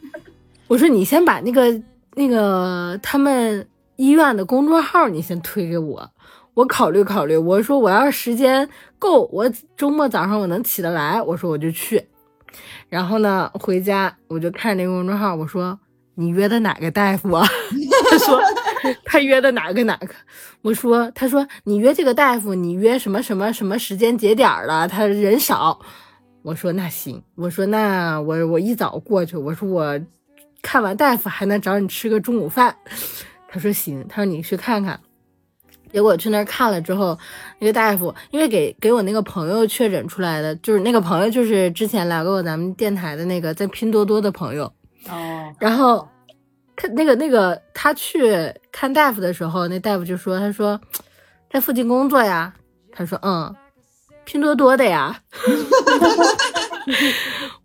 [0.68, 1.82] 我说你先把那个
[2.14, 6.10] 那个他们医院的公众号你先推给我，
[6.52, 7.36] 我考虑考虑。
[7.36, 12.04] 我说我要是时间够，我周末早上我能起得来，我说我就去。
[12.90, 15.78] 然后呢，回家我就看那个公众号，我说
[16.16, 17.46] 你约的哪个大夫啊？
[18.24, 18.40] 他说
[19.04, 20.08] 他约的哪个哪个？
[20.62, 24.88] 我说他说你约这个大夫，你约什么什么什么时间节点了？
[24.88, 25.78] 他人少。
[26.42, 30.00] 我说那行，我说那我我一早过去，我说我
[30.62, 32.74] 看完大夫还能找你吃个中午饭。
[33.48, 34.98] 他说行，他说你去看看。
[35.92, 37.16] 结果去那儿看了之后，
[37.60, 44.64] 那个大夫因为给给我那个朋友确诊出来的，就是那个朋友就是之前来过咱们电台的那个在拼多多的朋友。
[45.08, 46.06] 哦，然后
[46.76, 50.80] 他那个那个他去看大夫的时候，那大夫就说：“他说
[51.50, 52.52] 在附近工作呀。”
[52.92, 53.54] 他说：“嗯，
[54.24, 55.20] 拼多多的呀。”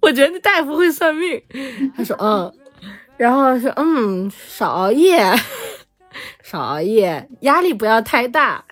[0.01, 1.41] 我觉得大夫会算命。
[1.95, 2.53] 他说：“嗯。”
[3.17, 5.29] 然后说：“嗯，少熬夜，
[6.41, 8.63] 少熬夜，压力不要太大。”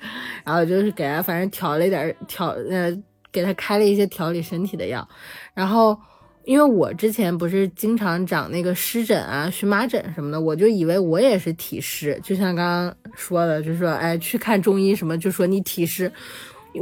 [0.46, 2.98] 然后就是给他反正调了一点调呃，
[3.30, 5.06] 给他开了一些调理身体的药。
[5.54, 6.00] 然后
[6.48, 16.10] 因为我之前不是经常长那个湿疹啊、荨麻疹什么的，我就以为我也是体湿，就像刚刚说的，就说哎去看中医什么，就说你体湿，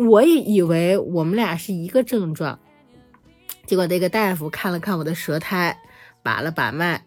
[0.08, 2.60] 我也以为我们俩是一个症状。
[3.66, 5.76] 结果那个大夫看了看我的舌苔，
[6.22, 7.04] 把了把脉，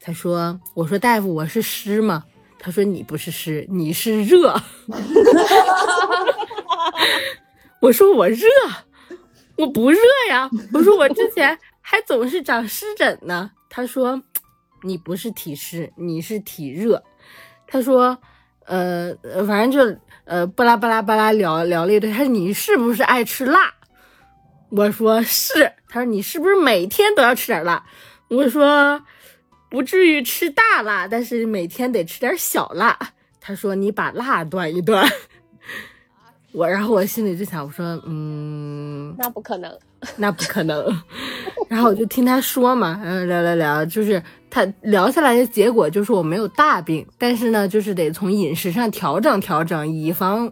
[0.00, 2.24] 他说：“我说大夫，我是湿吗？”
[2.58, 4.52] 他说：“你不是湿，你是热。
[7.80, 8.48] ”我说：“我热，
[9.56, 9.98] 我不热
[10.28, 11.56] 呀。”我说：“我之前
[11.90, 14.22] 还总是长湿疹呢。”他说
[14.84, 17.02] ：“你不是体湿，你是体热。”
[17.66, 18.18] 他说
[18.66, 19.14] ：“呃，
[19.46, 22.12] 反正就呃巴拉巴拉巴拉聊聊了一堆。
[22.12, 23.72] 他说你是不是爱吃辣？
[24.68, 25.72] 我说是。
[25.88, 27.82] 他说你是不是每天都要吃点辣？
[28.28, 29.02] 我说
[29.70, 32.98] 不至于吃大辣，但是每天得吃点小辣。
[33.40, 35.08] 他说你把辣断一断。
[36.52, 39.78] 我然后我心里就想，我说嗯，那不可能。
[40.16, 40.84] 那不可能。
[41.68, 50.50] 然后我就听他说嘛，然后聊聊聊，就是他聊下来的结果就是我没有大病，但是呢，就是得从饮食上调整调整，以防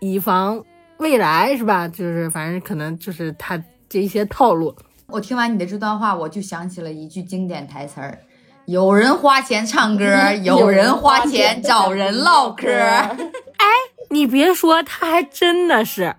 [0.00, 0.62] 以防
[0.96, 1.86] 未来是吧？
[1.86, 4.74] 就是反正可能就是他这一些套路。
[5.06, 8.18] 我听完你的这段话，我就想起了一句经典台词儿：
[8.66, 10.04] 有人花钱唱歌，
[10.42, 12.66] 有人花钱找人唠嗑。
[13.58, 13.66] 哎
[14.10, 16.16] 你别说，他还真的是。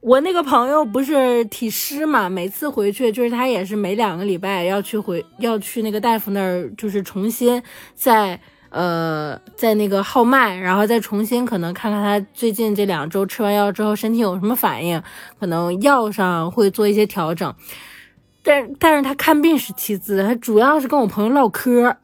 [0.00, 7.62] 我那个朋友不是体湿嘛，每次回去就是他也是每两个礼拜要去回要去那个大夫那儿，就是重新
[7.94, 8.40] 再
[8.70, 15.02] 呃在那个号脉，然后再重新可能看看他最近这两周吃完药之后身体有什么反应，
[15.38, 17.54] 可能药上会做一些调整。
[18.42, 21.94] 但但是他看病是其次，他主要是跟我朋友唠嗑。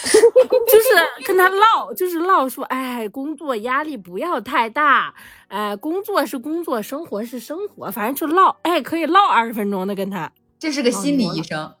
[0.66, 5.14] 就是跟他唠，就是唠说，哎，工作压力不要太大，
[5.48, 10.32] 哎，工作是工作，生活是生活，反正就唠，哎，可以唠二十分钟的跟他。
[10.58, 11.74] 这是个心理医生，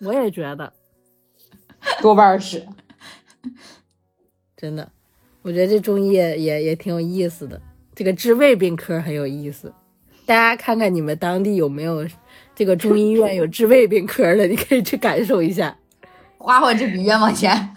[0.00, 0.72] 我也觉得，
[2.02, 2.66] 多半是。
[4.56, 4.90] 真的，
[5.42, 7.60] 我觉得这中医也也也挺有意思的，
[7.94, 9.72] 这个治胃病科很有意思。
[10.24, 12.06] 大家看看你们当地有没有
[12.54, 15.76] 这个中医院有治胃病科的，你可以去感受一下。
[16.46, 17.74] 花花这笔冤枉钱。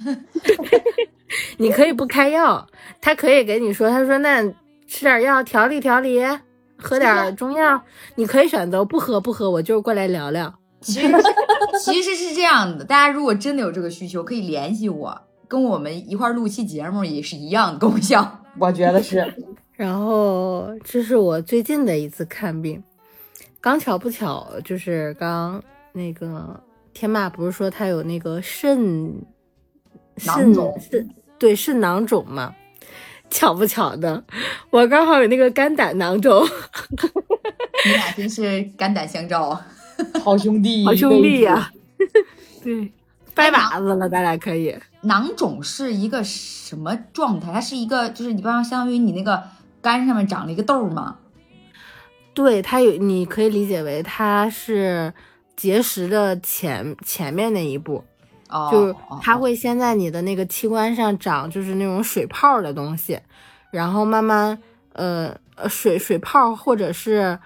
[1.57, 2.67] 你可以不开药，
[3.01, 4.43] 他可以给你说，他说那
[4.88, 6.24] 吃点药调理调理，
[6.78, 7.82] 喝点中药，
[8.13, 10.53] 你可以选择不喝不喝，我就是过来聊聊。
[10.82, 11.11] 其实
[11.84, 18.39] 其实是这样的，大家如果真的有这个需求，可以联系我，跟我们一块儿录期节目也是一样的功效。
[18.59, 19.34] 我觉得是。
[19.74, 22.84] 然后这是我最近的一次看病，
[23.59, 25.59] 刚巧不巧就是刚
[25.91, 26.61] 那个
[26.93, 29.13] 天霸不是说他有那个肾
[30.25, 32.55] 囊肿肾对肾囊肿吗？
[33.29, 34.23] 巧不巧的，
[34.71, 36.43] 我刚好有那个肝胆囊肿，
[37.85, 39.67] 你俩真是肝胆相照啊！
[40.23, 41.71] 好兄弟，好兄弟呀、
[42.63, 42.91] 对，
[43.35, 44.75] 掰把子了，咱俩可以。
[45.01, 47.53] 囊肿是一个什么状态？
[47.53, 49.43] 它是一个，就是你比方相当于你那个
[49.79, 51.17] 肝上面长了一个痘吗？
[52.33, 55.13] 对，它有，你可以理解为它是
[55.60, 58.01] 结石的前前面那一步，
[58.47, 63.20] 哦，就是哦它会先在你的那个器官上长，就是那种水泡的东西，
[63.70, 64.57] 然后慢慢
[64.93, 67.38] 呃呃水水泡或者是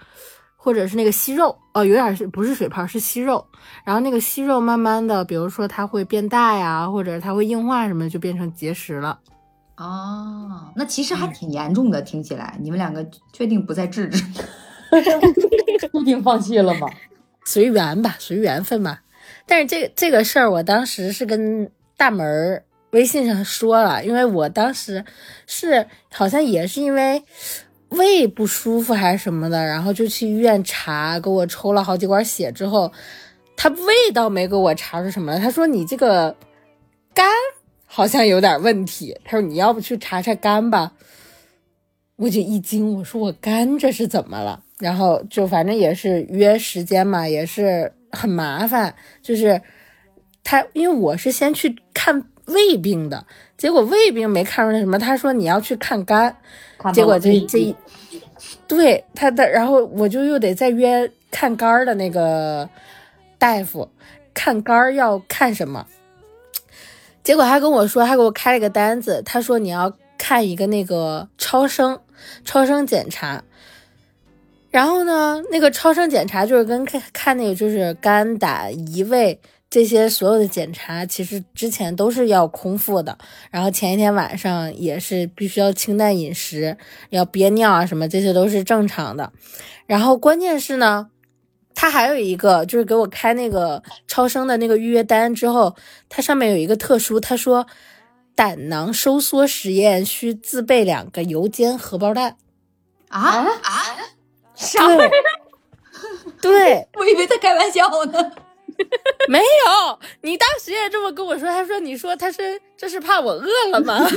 [0.55, 3.43] 或者是那个息肉，哦，有点是不是水泡是息肉，
[3.83, 9.19] 然后那个息肉慢慢的，比如说它会变大呀，或者它会硬化什么，就变成结石了。
[9.77, 14.23] 哦，那其实还挺严重的，听起来你们两个确定不再治治？
[15.91, 16.87] 注定放弃了吗？
[17.45, 19.01] 随缘吧，随缘分吧。
[19.45, 25.03] 但是这这个事儿，我当时是跟大门儿微信上说了，因为我当时
[25.47, 27.23] 是好像也是因为
[27.89, 32.91] 胃不舒服还是什么的，然后就去医院查，给我抽了好几管血之后，
[33.55, 36.35] 他胃倒没给我查出什么，他说你这个
[37.13, 37.27] 肝
[37.85, 40.93] 好像有点问题，他说你要不去查查肝吧。
[42.15, 44.63] 我就一惊，我说我肝这是怎么了？
[44.83, 48.93] 然后就反正也是约时间嘛，也是很麻烦。
[49.21, 49.61] 就是
[50.43, 53.25] 他，因为我是先去看胃病的，
[53.57, 56.35] 结果胃病没看出来什么，他说你要去看肝，
[56.93, 57.73] 结果这这一
[58.67, 62.69] 对他的，然后我就又得再约看肝儿的那个
[63.37, 63.89] 大夫，
[64.33, 65.87] 看肝儿要看什么？
[67.23, 71.97] 结果他跟我说，他给我开了个单子，他说你要看一个那个超声，
[72.43, 73.41] 超声检查。
[74.73, 83.15] 然后呢，那个超声检查就是跟看看那个就是肝胆胰胃这些所有的检查，其实之前都是要空腹的。
[83.51, 86.75] 然后前一天晚上也是必须要清淡饮食，
[87.11, 89.31] 要憋尿啊什么，这些都是正常的。
[89.85, 91.11] 然后关键是呢，
[91.75, 95.75] 他还有一个就是给我开那个超声的那个预约单之后，
[96.09, 97.67] 它上面有一个特殊，他说
[98.33, 102.37] 胆囊收缩实验需自备两个油煎荷包蛋。
[103.09, 103.71] 啊啊！
[104.63, 104.97] 啥？
[104.97, 105.11] 对，
[106.41, 108.31] 对， 我以为他开玩笑呢。
[109.29, 113.99] 没有，你当时也这么跟我说，他说你说他是这是怕我饿了吗？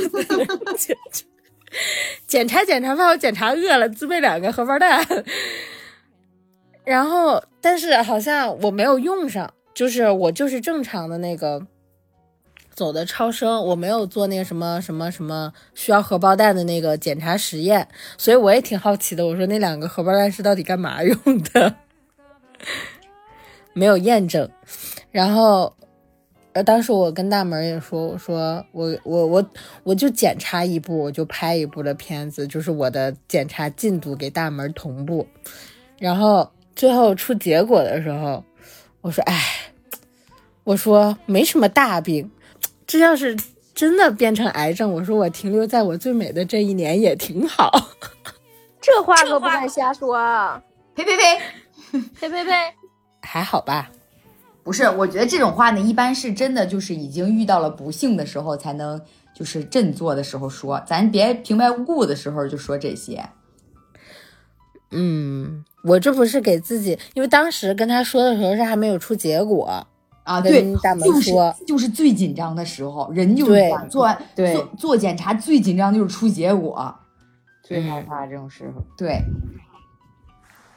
[2.26, 5.04] 检查检查，怕我检查饿了，自备两个荷包蛋。
[6.84, 11.60] 然后，但是好像我没有用上，就是我就是正常的那个
[12.76, 19.26] 走的超声，我没有做那个什么什么什么需要荷包蛋的那个检查实验，所以我也挺好奇的。
[19.26, 21.18] 我说那两个荷包蛋是到底干嘛用
[21.52, 21.74] 的？
[23.72, 24.48] 没有验证。
[25.10, 25.74] 然后，
[26.52, 29.50] 呃，当时我跟大门也说，我说我我我
[29.82, 35.26] 我就检查一部，我就拍一部的片子，就是我的检查进度给大门同步。
[35.98, 38.44] 然后最后出结果的时候，
[39.00, 39.42] 我说，哎，
[40.64, 42.30] 我说没什么大病，
[42.86, 43.36] 这要是
[43.74, 47.70] 真的变成癌症，我说我停留在我最美的这一年也挺好。
[48.80, 50.62] 这话可不敢瞎说啊！
[50.94, 52.00] 呸呸呸！
[52.20, 52.52] 呸呸呸！
[53.22, 53.90] 还好吧？
[54.62, 59.00] 不是，我觉得这种话呢，一般是真的就是已经遇到了不幸的时候才能，
[59.34, 63.28] 就是振作的时候说，咱别平白无故的时候就说这些。
[64.92, 69.86] 嗯，我这不是给自己，因为当时跟他说的时候是还没有出结果
[70.26, 73.52] 啊，对，大门就是说，就是最紧张的时候，人就是
[73.88, 76.94] 做完做做检查最紧张就是出结果。
[77.62, 78.84] 最害怕这种时候。
[78.98, 79.20] 对，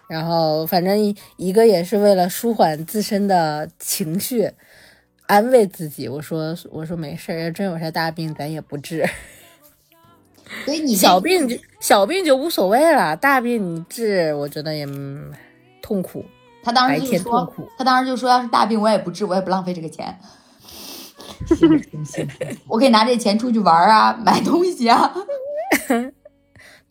[0.08, 4.52] 然后反正一一个也是为了舒缓自身的情绪，
[5.26, 6.08] 安慰自己。
[6.08, 9.08] 我说我说没事儿，要真有啥大病咱也不治，
[10.66, 15.32] 所以你 小病就小病就无所谓了，大病你治我觉得也嗯
[15.82, 16.24] 痛苦。
[16.64, 20.20] 他当时就说苦，他当时就说，要是大病我也不治，我也不浪费这个钱，
[22.68, 25.14] 我可以拿这钱出去玩儿啊，买东西啊。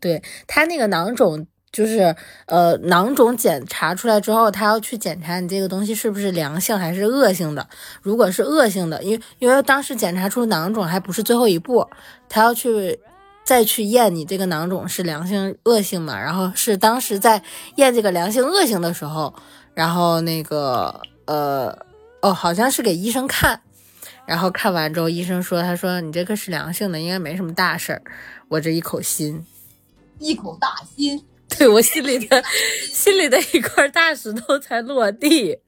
[0.01, 2.15] 对他那个囊肿，就是
[2.47, 7.69] 呃囊肿检查出来之后，他要去检查你这个东西是不是良性还是恶性的。
[8.01, 11.85] 如果是恶性的，因为因为当时检查出囊肿还不是最后一步，
[12.29, 13.01] 他要去
[13.45, 16.17] 再去验你这个囊肿是良性恶性嘛。
[16.17, 17.43] 然后是当时在
[17.75, 19.35] 验这个良性恶性的时候，
[19.79, 21.73] 然后那个呃
[22.21, 23.61] 哦好像是给医生看。
[24.27, 28.03] 然后看完之后，医生说：“他说你这个是良性的，应该没什么大事儿。”
[28.49, 29.47] 我这一口心，
[30.19, 32.43] 一口大心，对我心里的
[32.93, 35.59] 心里的一块大石头才落地，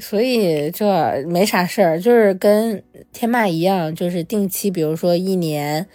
[0.00, 5.86] 所以这没啥事儿，就是跟天霸一样，就是定期，比如说一年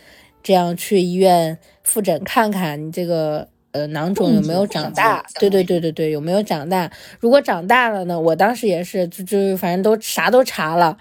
[0.44, 6.90] 这样去医院复诊看看你这个呃囊肿有没有长大，对对对对对，有没有长大？
[7.20, 8.18] 如果长大了呢？
[8.18, 10.98] 我当时也是，就就反正都啥都查了。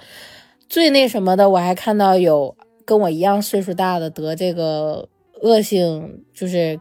[0.69, 5.09] 最那什么的，我还看到有跟我一样岁数大的得这个
[5.41, 6.81] 恶性就是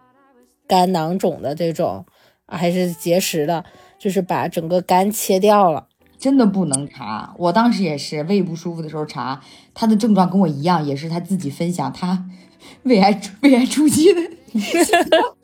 [0.68, 2.04] 肝囊肿的这种，
[2.48, 3.64] 还是结石的，
[4.00, 5.88] 就是把整个肝切掉了。
[6.18, 7.36] 真的不能查。
[7.38, 9.41] 我当时也是胃不舒服的时候查，
[9.74, 12.26] 他的症状跟我一样，也是他自己分享他
[12.84, 14.22] 胃癌胃癌初期的。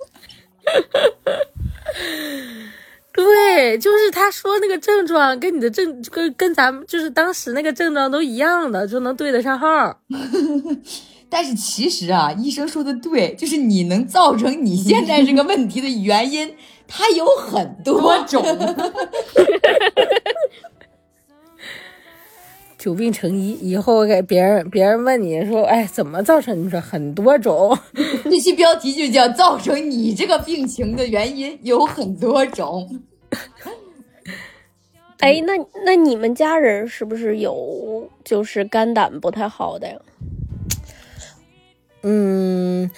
[3.11, 9.99] 对，就是他说那个症状跟你的症跟跟咱们就是当时那个症状都一样的，就能对得上号。
[11.30, 16.55] 但是其实啊，医生说的对，就是你能造成你现在这个问题的原因，
[16.88, 18.43] 它有很多种。
[22.80, 26.65] 久病成医，以后给别人别人问你说，哎，怎么造成？
[26.65, 27.77] 你说很多种。
[28.23, 33.01] 这期标题就叫“造成你这个病情的原因有很多种”。
[35.19, 35.51] 哎，那
[35.86, 39.99] 那你们家人是不是有就是肝胆不太好的呀？
[42.03, 42.89] 嗯，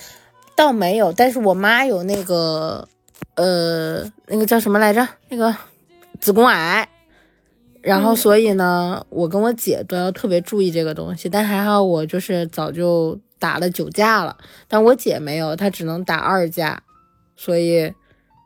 [0.55, 2.87] 倒没有，但是我妈有那个，
[3.33, 5.07] 呃，那个叫什么来着？
[5.27, 5.55] 那个
[6.19, 6.87] 子宫癌。
[7.81, 11.27] 然后，所以呢，我跟我姐都要特别注意这个东西。
[11.27, 16.79] 但还好，我就是早就打了九价了，但我姐没有，她只能打二价，
[17.35, 17.91] 所以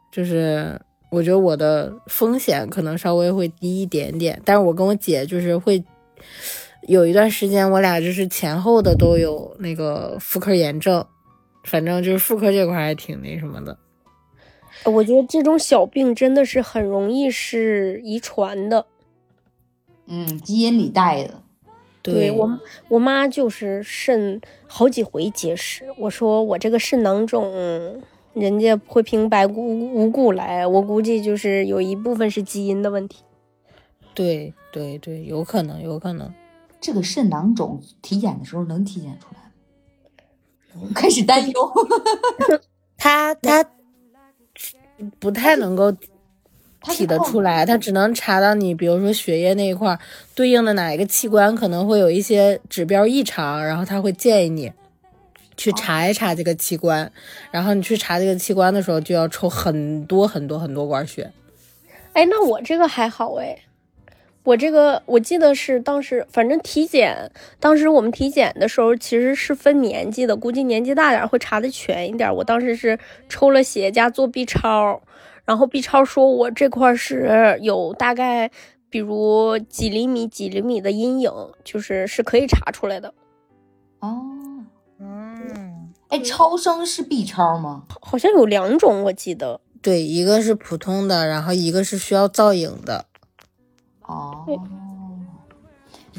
[0.10, 0.80] 就是
[1.12, 4.42] 我觉得我的风险可能稍微会低一点点。
[4.46, 5.84] 但是我跟我姐就是会
[6.88, 11.06] 有一段时间，我俩就是前后的都有那个妇科炎症，
[11.66, 13.78] 反正就是妇科这块还挺那什么的。
[14.86, 18.86] 我觉得这种小病真的是很容易是遗传的。
[20.08, 21.42] 嗯，基因里带的。
[22.02, 25.86] 对我，我妈就是肾好几回结石。
[25.98, 27.52] 我说我这个肾囊肿，
[28.34, 33.24] 人家会平白无无故来，我估计就是有一部分是基因的问题。
[34.14, 36.32] 对对对，有可能，有可能。
[36.80, 41.72] 这个肾囊肿体检的时候能体检出来开始担忧。
[42.98, 43.66] 他他
[45.20, 45.92] 不太能够。
[46.90, 49.98] 体得出来，他只能查到你，比如说血液那一块
[50.34, 54.72] 对应的哪一个器官可能会有一些指标异常，然后他会建议你
[55.58, 57.12] 去查一查这个器官，
[57.52, 61.32] 然后你去查这个器官的时候就要抽很多很多很多管血。
[62.14, 63.58] 哎，那我这个还好哎，
[64.44, 72.34] 我这个我记得是当时反正体检，当时我们体检的时候其实是分年纪的，估计年纪大点会查的全一点。
[72.34, 75.02] 我当时是抽了血加做 B 超。
[75.46, 78.50] 然后 B 超说，我这块是有大概，
[78.90, 81.32] 比如几厘米、几厘米的阴影，
[81.64, 83.14] 就是是可以查出来的。
[84.00, 84.22] 哦，
[85.00, 87.84] 嗯，哎，超声是 B 超吗？
[88.02, 89.62] 好像有两种，我记得。
[89.82, 93.06] 对，一个是普通的，然后一个是需要造影的。
[94.02, 94.46] 哦，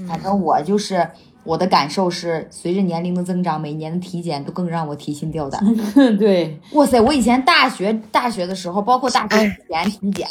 [0.08, 1.08] 反正我就是。
[1.46, 5.62] 我的感受是，随着年龄的增长，每年的体检都更让我提心吊胆。
[6.18, 10.26] 对，哇塞，我以前大学大学的时候，包括大学前体检，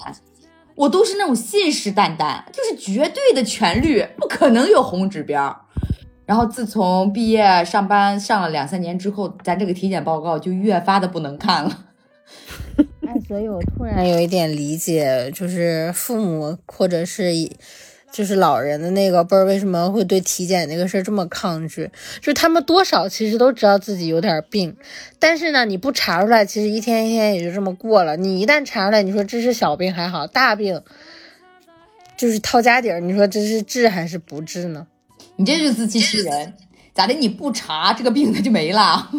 [0.76, 5.66] 我都是那种信誓旦旦，就是绝对的全绿，不可能有红指标。
[6.26, 11.86] 然后自从毕业上班上了两三年之后，咱这个体检报告就越发的不能看了。
[13.07, 17.32] 哎，所以我突然有一点理解，就是父母或者是。
[18.16, 21.91] 就是老人的那个辈儿为什么会对体检那个事儿这么抗拒？
[22.22, 24.74] 就是他们多少其实都知道自己有点病，
[25.20, 28.16] 但是呢，你不查出来，其实一天一天也就这么过了。
[28.16, 30.82] 你一旦查出来，你说这是小病还好，大病
[32.16, 34.88] 就是掏家底儿，你说这是治还是不治呢？
[35.36, 36.53] 你这就自欺欺人，
[36.93, 37.13] 咋的？
[37.13, 39.11] 你不查这个病它就没了？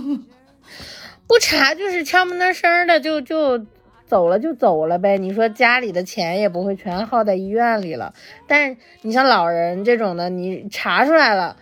[1.28, 3.66] 不查就是悄不那声的就就。
[4.06, 8.14] 走了就走了呗，你说家里的钱也不会全耗在医院里了。
[8.46, 11.56] 但是你像老人这种的，你查出来了，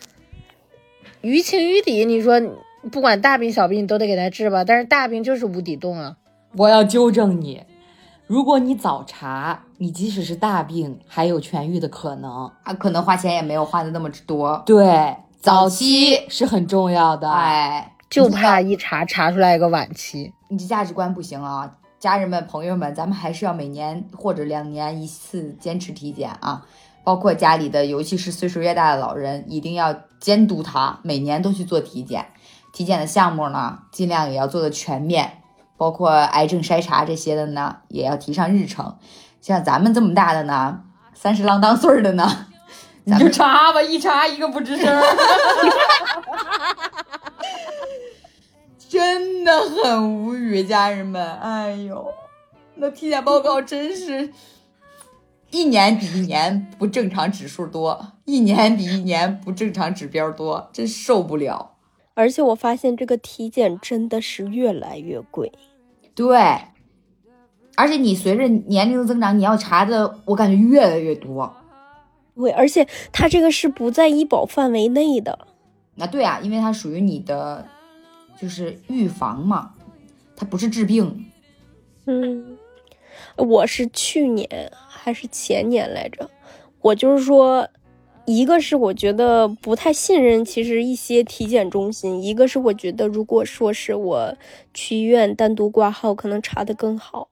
[1.22, 2.40] 于情于理，你说
[2.92, 4.62] 不管大病小病你都得给他治吧。
[4.64, 6.16] 但是大病就是无底洞啊！
[6.56, 7.62] 我要纠正你，
[8.26, 14.62] 如果你早查，你即使是大病还有痊愈的可能，啊，可能花钱也没有花的那么多。
[14.66, 21.78] 对，早期是很重要的，哎，就怕一查查出来一个晚期，你这价值观不行啊。
[22.04, 26.66] 家人们、朋友们，咱们还是要每年或者两年一次坚持体检啊！
[27.02, 32.26] 包括家里的，尤其是岁数越大的老人，一定要监督他每年都去做体检。
[32.74, 35.40] 体检的项目呢，尽量也要做的全面，
[35.78, 38.98] 包括癌症筛查这些的呢，也要提上日程。
[39.40, 40.80] 像咱们这么大的呢，
[41.14, 42.48] 三十郎当岁的呢，
[43.04, 44.86] 你就查吧，一查一个不吱声。
[48.94, 52.06] 真的很无语，家人们，哎呦，
[52.76, 54.32] 那体检报告真是
[55.50, 61.72] 一年比一年不正常指数多，一年比一年不正常指标多，真受不了。
[62.14, 65.50] 而且我发现这个体检真的是越来越贵。
[66.14, 66.38] 对，
[67.74, 71.52] 而且你随着年龄的增长，你要查的，我感觉越来越多。
[72.36, 75.48] 对，而且它这个是不在医保范围内的。
[75.96, 77.66] 那对啊，因为它属于你的，
[78.40, 79.74] 就是预防嘛，
[80.36, 81.26] 它不是治病。
[82.06, 82.56] 嗯，
[83.36, 86.30] 我是去年还是前年来着？
[86.80, 87.68] 我就是说，
[88.26, 94.36] 一个是我觉得不太信任，其实一些体检中心；一个是我觉得，如果说是我
[94.74, 97.28] 去医院单独挂号，可能查的更好。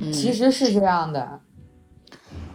[0.00, 1.40] 嗯其实是这样的，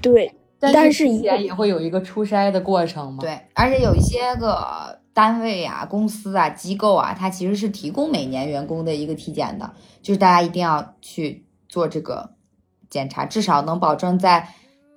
[0.01, 12.32] 对，但是体一检也会有一个初筛的过程嘛。，对，而且有一些个单位啊、公司啊、机构啊，它其实是提供每年员工的一个体检的，就是大家一定要去做这个
[12.89, 14.49] 检查，至少能保证在，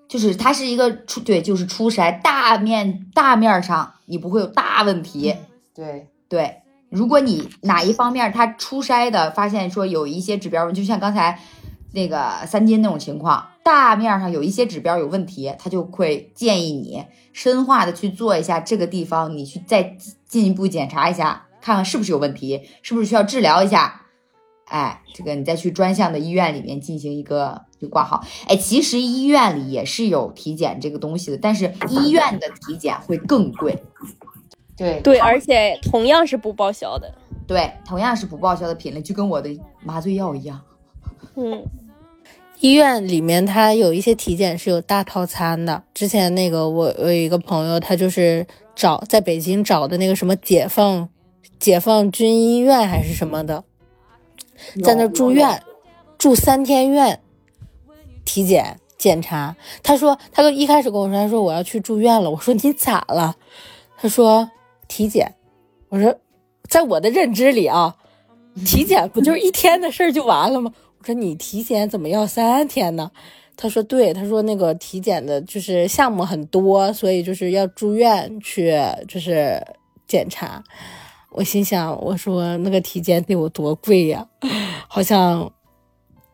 [0.09, 5.35] 就是它是一个初对，就是初筛大面大面儿上你不会有大问题。
[5.75, 11.39] 对，对，如果你哪一方面它初筛的发现说有一些指标，就像刚才
[11.93, 17.05] 那个三金那种情况，大面上有一些指标有问题，他就会建议你
[17.37, 19.95] 深化的去做一下这个地方，你去再
[20.27, 24.07] 进一步检查一下，看看是不是有问题，是不是需要治疗一下。
[24.65, 28.25] 哎，这个你再去专项的医院里面进行一个就挂号。
[28.49, 33.85] 哎，其实医院里也是有体检这个东西的，但是医院的体检会更贵。
[34.75, 37.15] 对，对，而且同样是不报销的。
[37.47, 39.51] 对，同样是不报销的品类，就跟我的
[39.85, 40.59] 麻醉药一样。
[41.35, 41.63] 嗯，
[42.61, 45.83] 医院里面它有一些体检是有大套餐的。
[45.95, 51.09] 之前那个我我有一个朋友，他就是找在北京找的那个什么解放
[51.59, 53.65] 解放军医院还是什么的，
[54.83, 55.63] 在那住院
[56.17, 57.21] 住三天院，
[58.25, 59.55] 体检检查。
[59.83, 62.31] 他说他跟一开始跟我说，他说我要去住院了。
[62.31, 63.37] 我说你咋了？
[63.99, 64.51] 他说
[64.89, 65.35] 体检。
[65.89, 66.19] 我说
[66.69, 67.95] 在我的认知里啊，
[68.65, 70.73] 体检不就是一天的事儿就完了吗？
[71.07, 73.13] 我说你体检怎么要三天呢？
[73.57, 78.77] 他说对，他说那个体检的就是项目很多，所以就是要住院去
[79.07, 79.65] 就是
[80.09, 80.65] 检查。
[81.31, 84.27] 我心想，我说那个体检得有多贵呀？
[84.89, 85.49] 好像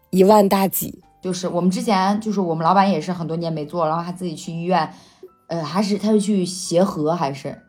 [0.08, 1.02] 一万大几。
[1.20, 4.90] 就是我们之前就是我们老板也是很多年没做，然后他自己去医院，
[5.48, 7.60] 呃，还是他是去协和还是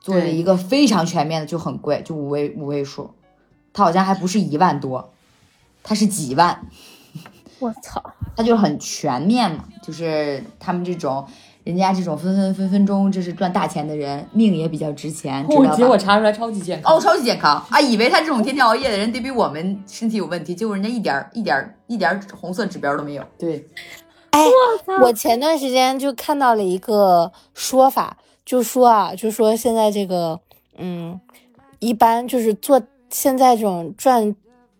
[0.00, 3.10] 做了一个非常全面的，就很贵，就五位五位数，
[3.74, 5.12] 他好像还不是一万多，
[5.82, 6.66] 他是几万，
[7.60, 8.02] 我操，
[8.36, 11.26] 他就很全面嘛，就是他们这种。
[11.64, 15.98] 人家这种分分分分钟就是赚大钱的人，命也比较值钱，知道结果？
[15.98, 16.96] 查出来超级健康。
[16.96, 17.78] 哦，超级健康啊！
[17.78, 23.24] 以为他这种天天熬夜的人得比我们身体有问题，结果人家一点儿一点儿一点儿红色指标都没有。
[23.38, 23.68] 对，
[24.30, 24.46] 哎，
[25.02, 28.16] 我前段时间就看到了一个说法，
[28.46, 30.40] 就说啊，就说现在这个，
[30.78, 31.20] 嗯，
[31.80, 34.34] 一般就是做现在这种赚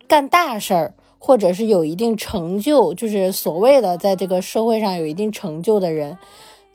[0.08, 6.18] 干大事儿，或者是有一定成就，就是所谓的在这个社会上有一定成就的人，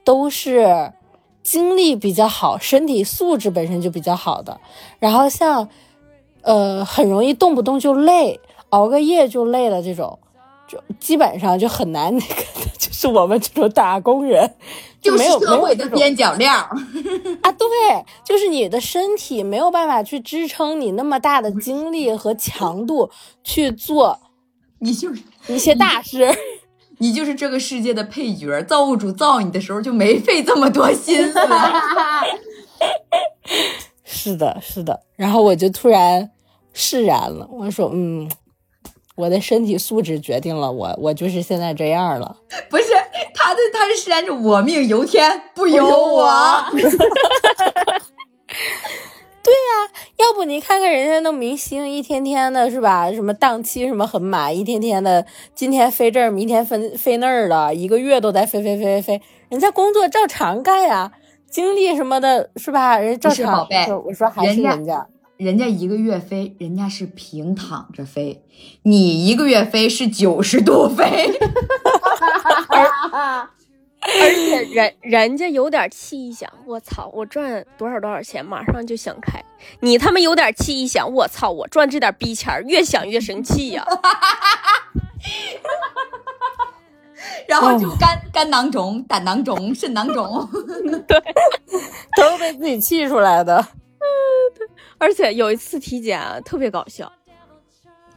[0.06, 0.94] 都是
[1.42, 4.62] 精力比较好，身体素质本身就比较好的。
[5.00, 5.68] 然后像，
[6.44, 10.20] 呃，很容易动不动就累，熬个夜就累了这种。
[10.66, 12.44] 就基本上就很难那个，
[12.80, 14.56] 就是我们这种打工人，
[15.04, 16.54] 就是社会的边角料。
[17.44, 17.68] 啊，对，
[18.24, 23.12] 就是你的身体没有办法去支撑你那么大的精力和强度
[23.44, 24.20] 去做
[24.80, 26.34] 你就是一些大事。
[27.00, 31.40] 你就是这个世界的配角，造物主造你的时候就没费这么多心思。
[34.06, 35.02] 是的，是的。
[35.18, 36.32] 然后我就突然
[36.72, 38.30] 释然了，我说，嗯，
[39.16, 42.38] 我的身体素质决定了我，我就是现在这样了。
[42.70, 42.86] 不是
[43.34, 46.66] 他的，他是实着我命由天不由我。
[49.44, 53.12] 对呀要不你看看人家那明星，一天天的是吧？
[53.12, 59.22] 什么档期什么很满，一天天的，今天飞这儿，明天飞飞那儿的，一个月都在飞飞飞飞飞。
[59.50, 61.12] 人家工作照常干呀，
[61.50, 62.98] 精力什么的，是吧？
[62.98, 63.68] 人家照常。
[64.06, 65.06] 我说还是人家
[65.44, 65.74] 人家。
[65.74, 68.44] 一个月飞，人家是平躺着飞，
[68.84, 71.34] 你一个月飞是九十度飞。
[74.02, 79.44] 而且人人家有点气一想，我操，我赚多少多少钱，马上就想开。
[79.80, 83.84] 你他妈有点气一想，我操，我赚这点逼钱儿，越想越生气呀、
[87.48, 90.48] 然后就肝、肝囊肿、胆囊肿、肾囊肿。
[91.08, 91.20] 对
[92.16, 93.66] 都是被自己气出来的。
[94.56, 94.68] 对
[94.98, 97.12] 而且有一次体检，特别搞笑，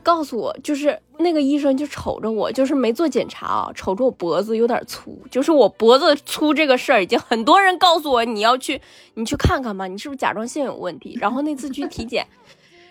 [0.03, 8.81] 告诉我，就是那个医生就瞅着我，就是没做检查啊，瞅着我脖子有点粗，就是我脖子粗这个事儿，已经很多人告诉我你要去，
[9.15, 11.19] 你去看看吧，你是不是甲状腺有问题？
[11.21, 12.27] 然后那次去体检，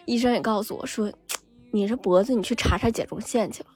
[0.06, 1.12] 医生也告诉我说，
[1.72, 3.70] 你这脖子你去查查甲状腺去吧。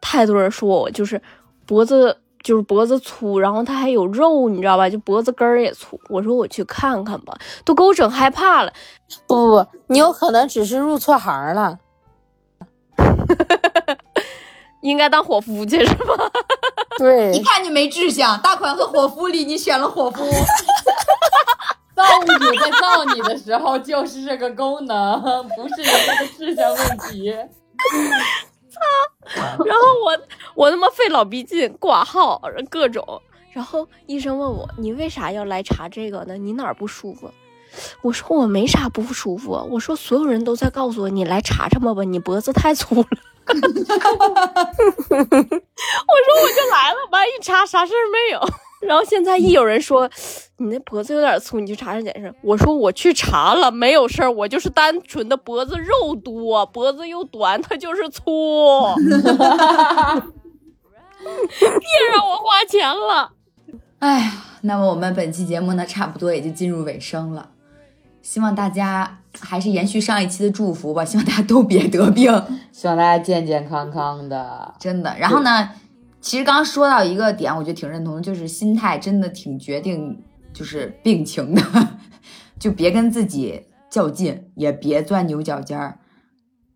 [0.00, 1.20] 太多人说我就是
[1.64, 4.88] 脖子就是脖子粗，然后他还有肉，你知道吧？
[4.88, 6.00] 就脖子根儿也粗。
[6.08, 8.72] 我说我去看看吧，都给我整害怕了。
[9.26, 11.80] 不不不，你有可能只是入错行了。
[14.82, 16.30] 应该当伙夫去是吧？
[16.98, 18.40] 对，一看就没志向。
[18.40, 20.24] 大款和伙夫里，你选了伙夫。
[21.96, 25.20] 造物主在造你的时候就是这个功能，
[25.56, 27.34] 不是人家的志向问题。
[28.76, 29.64] 操！
[29.64, 30.18] 然后我
[30.54, 32.40] 我他妈费老逼劲挂号
[32.70, 33.22] 各种，
[33.52, 36.36] 然后医生问我你为啥要来查这个呢？
[36.36, 37.30] 你哪儿不舒服？
[38.02, 39.50] 我说我没啥不舒服。
[39.70, 43.06] 我说所有人都在告诉我你来查查吧吧，你脖子太粗了。
[43.46, 48.40] 我说我就来了吧，一查啥事儿没有。
[48.80, 50.08] 然后现在一有人说
[50.58, 52.30] 你那脖子有点粗，你去查查检查。
[52.42, 58.94] 我说我去查了，没有事儿，我就是单纯的脖子肉多，脖子又短，它就是粗。
[61.26, 63.32] 别让我花钱了。
[63.98, 67.48] 哎呀，那么我们本期节目呢，差不多也就进入尾声了。
[68.22, 72.30] 希望大家还是延续上一期的祝福吧，希望大家都别得病，
[72.72, 75.16] 希望大家健健康康的，真的。
[75.18, 75.70] 然后呢，
[76.26, 80.20] 其实刚刚说到一个点，我觉得挺认同，就是心态真的挺决定
[80.52, 81.62] 就是病情的，
[82.58, 86.00] 就别跟自己较劲，也别钻牛角尖儿。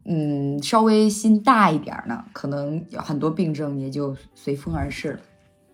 [0.04, 5.20] 嗯，稍微心大一点呢，可能很多病症也就随风而逝了。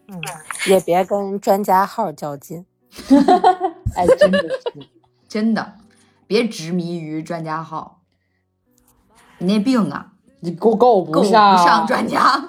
[0.09, 0.23] 嗯，
[0.71, 2.65] 也别跟专家号较劲。
[3.95, 4.89] 哎，真的是。
[5.29, 5.75] 真的，
[6.27, 8.01] 别执迷于专家号，
[9.37, 10.15] 你那病啊，
[10.47, 12.41] 你够够不上，上专家，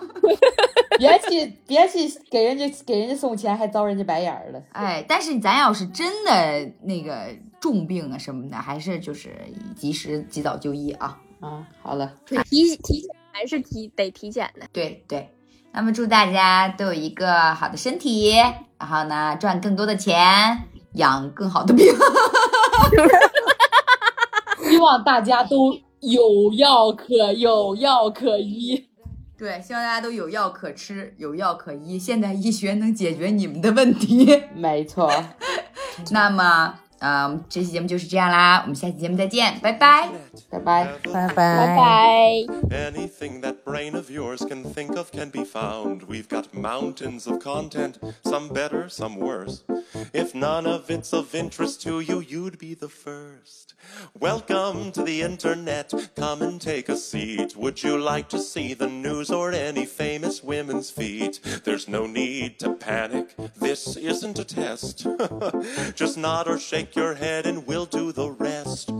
[0.99, 4.61] 别去别去给人家给人家送钱，还遭人家白眼儿了。
[4.73, 9.35] 哎，但是咱要是真的那个重病啊什么的，还是就是
[9.75, 11.17] 及时及早就医啊。
[11.39, 12.37] 啊，好了，体
[12.77, 14.67] 体检还是体得体检的。
[14.71, 15.31] 对对，
[15.71, 18.35] 那么祝大家都有一个好的身体，
[18.77, 20.63] 然后呢赚更多的钱，
[20.93, 21.87] 养更好的病。
[24.69, 28.87] 希望大家都有药可有药可医，
[29.37, 34.43] 对，希望大家都有药可吃，有药可医，现代医学能解决你们的问题。
[34.55, 35.11] 没错，
[36.11, 40.09] 那么，嗯，这期节目就是这样啦，我们下期节目再见，拜拜，
[40.49, 42.31] 拜拜，拜拜，拜拜。
[42.69, 46.01] Anything that brain of yours can think of can be found.
[46.07, 49.61] We've got mountains of content, some better, some worse.
[50.13, 53.73] If none of it's of interest to you, you'd be the first.
[54.19, 55.93] Welcome to the internet.
[56.15, 57.55] Come and take a seat.
[57.55, 61.39] Would you like to see the news or any famous women's feet?
[61.63, 63.35] There's no need to panic.
[63.55, 65.07] This isn't a test.
[65.95, 68.91] Just nod or shake your head and we'll do the rest.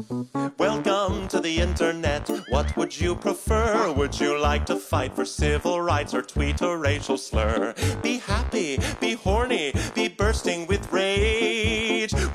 [0.58, 2.30] Welcome to the internet.
[2.50, 3.92] What would you prefer?
[3.92, 7.74] Would you like to fight for civil rights or tweet a racial slur?
[8.02, 11.87] Be happy, be horny, be bursting with rage.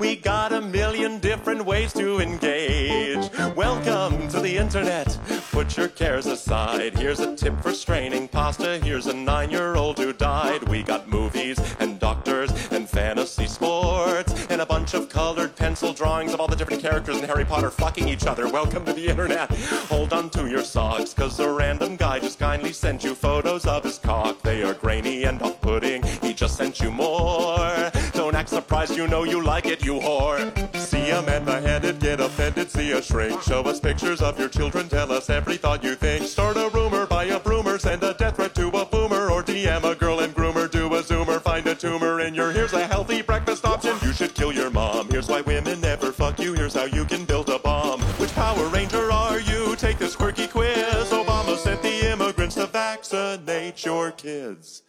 [0.03, 3.31] We got a million different ways to engage.
[3.55, 5.17] Welcome to the internet.
[5.51, 6.97] Put your cares aside.
[6.97, 8.79] Here's a tip for straining pasta.
[8.79, 10.67] Here's a nine year old who died.
[10.67, 16.33] We got movies and doctors and fantasy sports and a bunch of colored pencil drawings
[16.33, 18.49] of all the different characters in Harry Potter fucking each other.
[18.49, 19.51] Welcome to the internet.
[19.87, 23.85] Hold on to your socks, cause a random guy just kindly sent you photos of
[23.85, 24.41] his cock.
[24.41, 26.03] They are grainy and off putting.
[26.21, 27.89] He just sent you more.
[28.33, 30.41] Don't act surprised, you know you like it, you whore.
[30.75, 33.39] See a man beheaded, get offended, see a shrink.
[33.43, 36.25] Show us pictures of your children, tell us every thought you think.
[36.25, 39.83] Start a rumor, buy a broomer, send a death threat to a boomer, or DM
[39.83, 43.21] a girl and groomer, do a zoomer, find a tumor in your here's a healthy
[43.21, 43.95] breakfast option.
[44.01, 45.11] You should kill your mom.
[45.11, 46.55] Here's why women never fuck you.
[46.55, 48.01] Here's how you can build a bomb.
[48.17, 49.75] Which Power Ranger are you?
[49.75, 51.11] Take this quirky quiz.
[51.11, 54.81] Obama sent the immigrants to vaccinate your kids.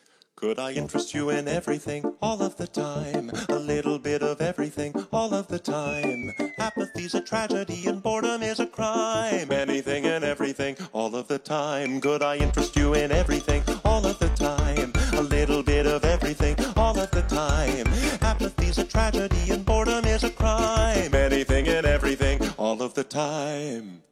[0.45, 3.31] Could I interest you in everything all of the time?
[3.49, 6.31] A little bit of everything all of the time.
[6.59, 9.51] Apathy's a tragedy and boredom is a crime.
[9.51, 11.99] Anything and everything all of the time.
[11.99, 14.93] Could I interest you in everything all of the time?
[15.15, 17.87] A little bit of everything all of the time.
[18.21, 21.15] Apathy's a tragedy and boredom is a crime.
[21.15, 24.03] Anything and everything all of the time.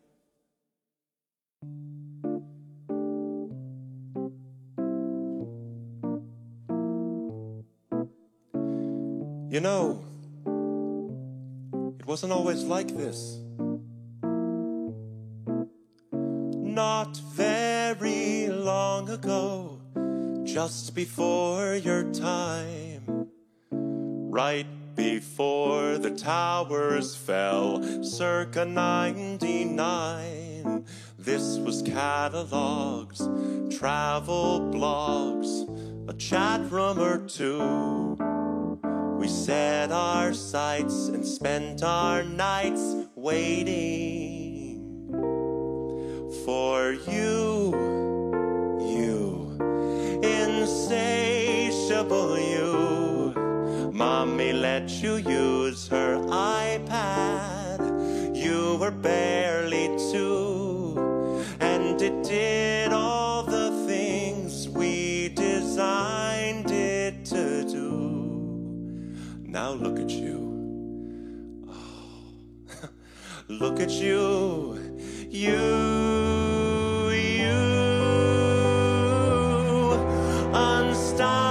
[9.52, 10.02] You know,
[12.00, 13.38] it wasn't always like this.
[16.74, 19.78] not very long ago,
[20.42, 23.28] just before your time.
[23.70, 24.66] Right
[24.96, 30.86] before the towers fell, circa 99.
[31.18, 33.18] This was catalogs,
[33.76, 38.31] travel blogs, a chat room or two.
[39.22, 44.82] We set our sights and spent our nights waiting
[46.44, 47.70] for you,
[48.82, 49.56] you,
[50.24, 53.92] insatiable you.
[53.92, 57.78] Mommy let you use her iPad.
[58.34, 59.51] You were barely
[73.60, 74.78] look at you.
[75.28, 77.52] You, you.
[80.52, 81.44] Unstoppable,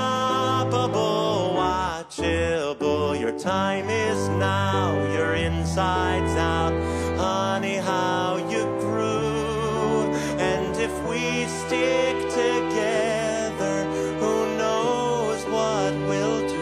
[1.58, 3.20] watchable.
[3.20, 4.94] Your time is now.
[5.14, 6.74] Your insides out.
[7.18, 10.12] Honey, how you grew.
[10.40, 13.86] And if we stick together,
[14.20, 16.62] who knows what we'll do?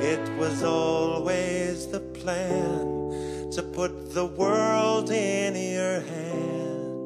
[0.00, 2.59] It was always the plan
[3.80, 7.00] put the world in your hand.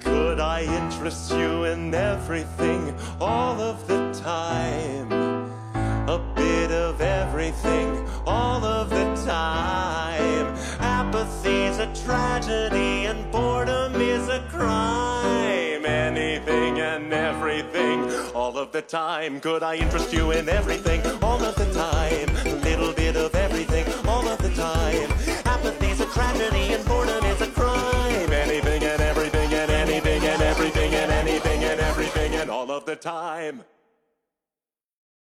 [0.00, 5.12] Could I interest you in everything all of the time?
[6.08, 10.46] A bit of everything all of the time.
[10.80, 13.91] Apathy's a tragedy and boredom
[14.32, 15.84] a crime.
[15.84, 19.40] Anything and everything, all of the time.
[19.40, 21.00] Could I interest you in everything?
[21.22, 22.28] All of the time.
[22.46, 25.10] A little bit of everything, all of the time.
[25.44, 28.32] Apathy's a tragedy and boredom is a crime.
[28.32, 32.96] Anything and everything and anything and everything and anything and everything and all of the
[32.96, 33.62] time.